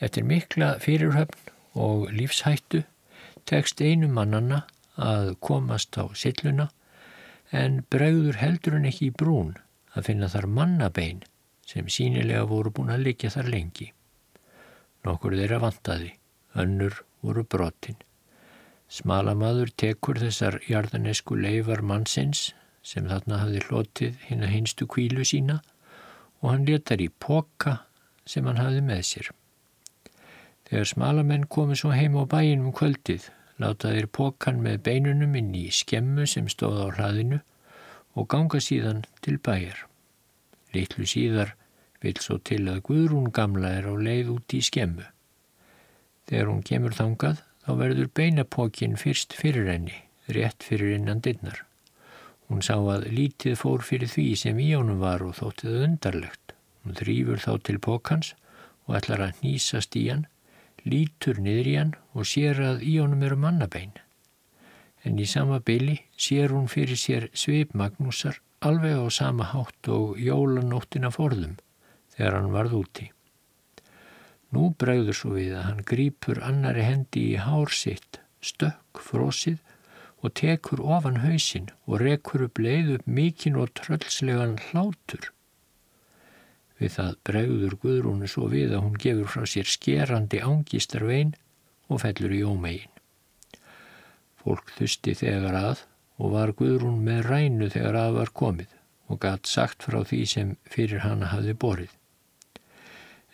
Eftir 0.00 0.26
mikla 0.26 0.72
fyrirhöfn 0.82 1.52
og 1.86 2.10
lífshættu 2.12 2.82
tekst 3.46 3.80
einu 3.80 4.08
mannanna 4.10 4.64
að 4.96 5.36
komast 5.44 5.96
á 6.00 6.04
silluna 6.16 6.68
en 7.52 7.84
bregður 7.92 8.40
heldur 8.40 8.76
hann 8.76 8.88
ekki 8.90 9.10
í 9.10 9.16
brún 9.22 9.54
að 9.94 10.10
finna 10.10 10.28
þar 10.32 10.48
mannabein 10.58 11.22
sem 11.66 11.88
sínilega 11.92 12.46
voru 12.50 12.72
búin 12.74 12.92
að 12.94 13.06
likja 13.06 13.30
þar 13.34 13.50
lengi. 13.52 13.92
Nokkur 15.06 15.36
þeirra 15.38 15.60
vantaði, 15.62 16.12
önnur 16.58 17.02
voru 17.22 17.44
brotin. 17.46 17.98
Smalamadur 18.90 19.70
tekur 19.78 20.18
þessar 20.18 20.58
jarðanesku 20.66 21.38
leifar 21.38 21.82
mannsins 21.82 22.50
sem 22.86 23.08
þarna 23.10 23.40
hafði 23.42 23.64
hlotið 23.66 24.20
hinn 24.28 24.44
að 24.46 24.54
hinstu 24.54 24.86
kvílu 24.90 25.26
sína 25.26 25.58
og 26.42 26.52
hann 26.52 26.68
letar 26.68 27.02
í 27.02 27.08
poka 27.10 27.80
sem 28.28 28.46
hann 28.46 28.60
hafði 28.60 28.84
með 28.86 29.02
sér. 29.10 29.32
Þegar 30.66 30.88
smalamenn 30.90 31.48
komið 31.50 31.82
svo 31.82 31.92
heim 31.94 32.16
á 32.18 32.24
bæin 32.30 32.64
um 32.66 32.72
kvöldið, 32.74 33.28
látaðir 33.62 34.08
pokan 34.18 34.62
með 34.62 34.80
beinunum 34.88 35.36
inn 35.38 35.52
í 35.54 35.68
skemmu 35.74 36.26
sem 36.30 36.48
stóð 36.52 36.80
á 36.82 36.88
hlaðinu 36.98 37.42
og 38.16 38.28
ganga 38.32 38.60
síðan 38.62 39.04
til 39.22 39.38
bæjar. 39.38 39.84
Littlu 40.74 41.06
síðar 41.08 41.54
vil 42.02 42.16
svo 42.22 42.38
til 42.38 42.64
að 42.70 42.82
Guðrún 42.88 43.30
gamla 43.34 43.76
er 43.78 43.86
á 43.90 43.94
leið 43.94 44.34
út 44.36 44.56
í 44.56 44.62
skemmu. 44.64 45.06
Þegar 46.26 46.50
hún 46.50 46.66
kemur 46.66 46.96
þangað 46.98 47.42
þá 47.66 47.70
verður 47.80 48.10
beinapókin 48.18 48.98
fyrst 49.00 49.34
fyrir 49.38 49.70
henni, 49.70 49.94
rétt 50.30 50.66
fyrir 50.66 50.98
innan 50.98 51.22
dinnar. 51.22 51.62
Hún 52.46 52.62
sá 52.62 52.76
að 52.78 53.08
lítið 53.10 53.56
fór 53.58 53.82
fyrir 53.82 54.10
því 54.10 54.26
sem 54.38 54.58
í 54.62 54.70
honum 54.76 55.00
var 55.02 55.24
og 55.26 55.34
þóttið 55.40 55.80
undarlegt. 55.88 56.54
Hún 56.84 56.98
þrýfur 57.00 57.42
þá 57.42 57.52
til 57.66 57.78
pókans 57.82 58.32
og 58.86 58.98
ætlar 59.00 59.24
að 59.24 59.40
nýsast 59.42 59.98
í 59.98 60.04
hann, 60.12 60.26
lítur 60.86 61.40
niður 61.42 61.70
í 61.72 61.76
hann 61.80 61.94
og 62.14 62.28
sér 62.30 62.62
að 62.62 62.84
í 62.86 62.96
honum 63.02 63.24
eru 63.26 63.38
mannabein. 63.42 63.96
En 65.02 65.18
í 65.18 65.26
sama 65.26 65.58
byli 65.58 65.98
sér 66.18 66.54
hún 66.54 66.70
fyrir 66.70 66.98
sér 66.98 67.28
svip 67.34 67.74
Magnúsar 67.74 68.38
alveg 68.66 68.94
á 68.94 69.06
sama 69.10 69.50
hátt 69.50 69.90
og 69.92 70.16
jólanóttina 70.18 71.10
forðum 71.14 71.58
þegar 72.14 72.38
hann 72.38 72.54
varð 72.54 72.78
úti. 72.80 73.10
Nú 74.54 74.70
bregður 74.78 75.18
svo 75.18 75.34
við 75.34 75.56
að 75.58 75.66
hann 75.68 75.82
grýpur 75.90 76.40
annari 76.46 76.86
hendi 76.86 77.32
í 77.32 77.40
hár 77.42 77.74
sitt, 77.74 78.20
stökk, 78.40 79.02
frósið 79.02 79.58
og 80.24 80.34
tekur 80.40 80.80
ofan 80.80 81.20
hausin 81.22 81.68
og 81.86 82.00
rekur 82.02 82.46
upp 82.46 82.60
leið 82.62 82.92
upp 82.96 83.08
mikinn 83.18 83.58
og 83.60 83.72
tröllslegan 83.78 84.56
hlátur. 84.68 85.32
Við 86.80 86.92
það 86.96 87.12
bregður 87.28 87.76
Guðrúnu 87.82 88.28
svo 88.28 88.48
við 88.52 88.74
að 88.76 88.84
hún 88.84 88.96
gefur 89.00 89.30
frá 89.32 89.44
sér 89.48 89.68
skerandi 89.70 90.40
ángistarvein 90.44 91.34
og 91.88 92.02
fellur 92.02 92.34
í 92.36 92.42
ómegin. 92.44 92.92
Fólk 94.42 94.72
þusti 94.76 95.14
þegar 95.16 95.56
að 95.60 95.84
og 96.16 96.32
var 96.32 96.52
Guðrún 96.56 97.04
með 97.04 97.30
rænu 97.30 97.70
þegar 97.72 98.00
að 98.00 98.18
var 98.20 98.32
komið 98.40 98.74
og 99.06 99.20
gatt 99.22 99.48
sagt 99.48 99.86
frá 99.86 100.02
því 100.04 100.20
sem 100.28 100.52
fyrir 100.68 101.04
hana 101.04 101.30
hafði 101.32 101.54
borið. 101.64 101.92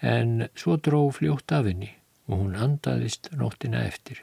En 0.03 0.49
svo 0.59 0.77
dró 0.77 1.07
fljótt 1.15 1.55
af 1.55 1.67
henni 1.71 1.93
og 2.29 2.43
hún 2.43 2.57
andaðist 2.59 3.31
nóttina 3.39 3.85
eftir. 3.87 4.23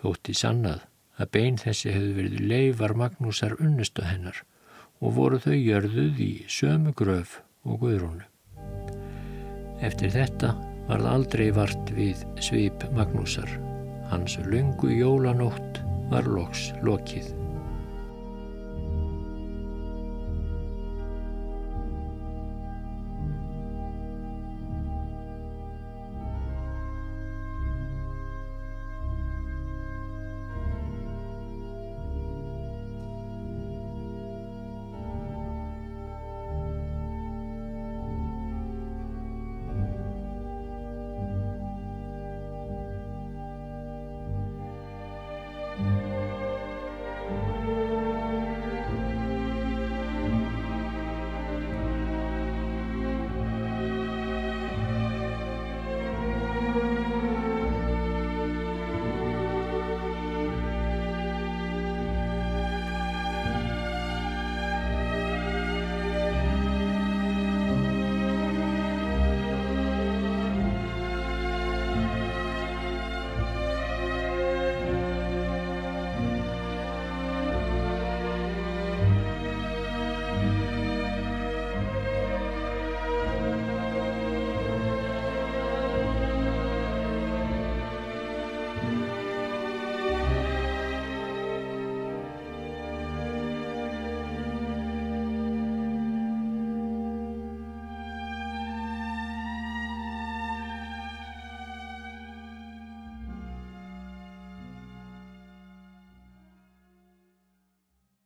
Þótti 0.00 0.34
sannað 0.36 0.86
að 1.20 1.30
bein 1.36 1.58
þessi 1.60 1.92
hefði 1.92 2.12
verið 2.16 2.40
leifar 2.50 2.96
Magnúsar 2.96 3.56
unnustu 3.60 4.04
hennar 4.06 4.40
og 5.00 5.14
voru 5.16 5.40
þau 5.40 5.56
jörðuð 5.56 6.20
í 6.24 6.32
sömu 6.48 6.92
gröf 6.96 7.38
og 7.64 7.84
guðrúnu. 7.84 8.24
Eftir 9.84 10.12
þetta 10.12 10.54
var 10.88 11.04
það 11.04 11.12
aldrei 11.12 11.46
vart 11.56 11.92
við 11.96 12.24
svip 12.42 12.84
Magnúsar. 12.96 13.48
Hans 14.10 14.36
lungu 14.48 14.90
jólanótt 14.92 15.80
var 16.10 16.26
loks 16.28 16.70
lokið. 16.84 17.30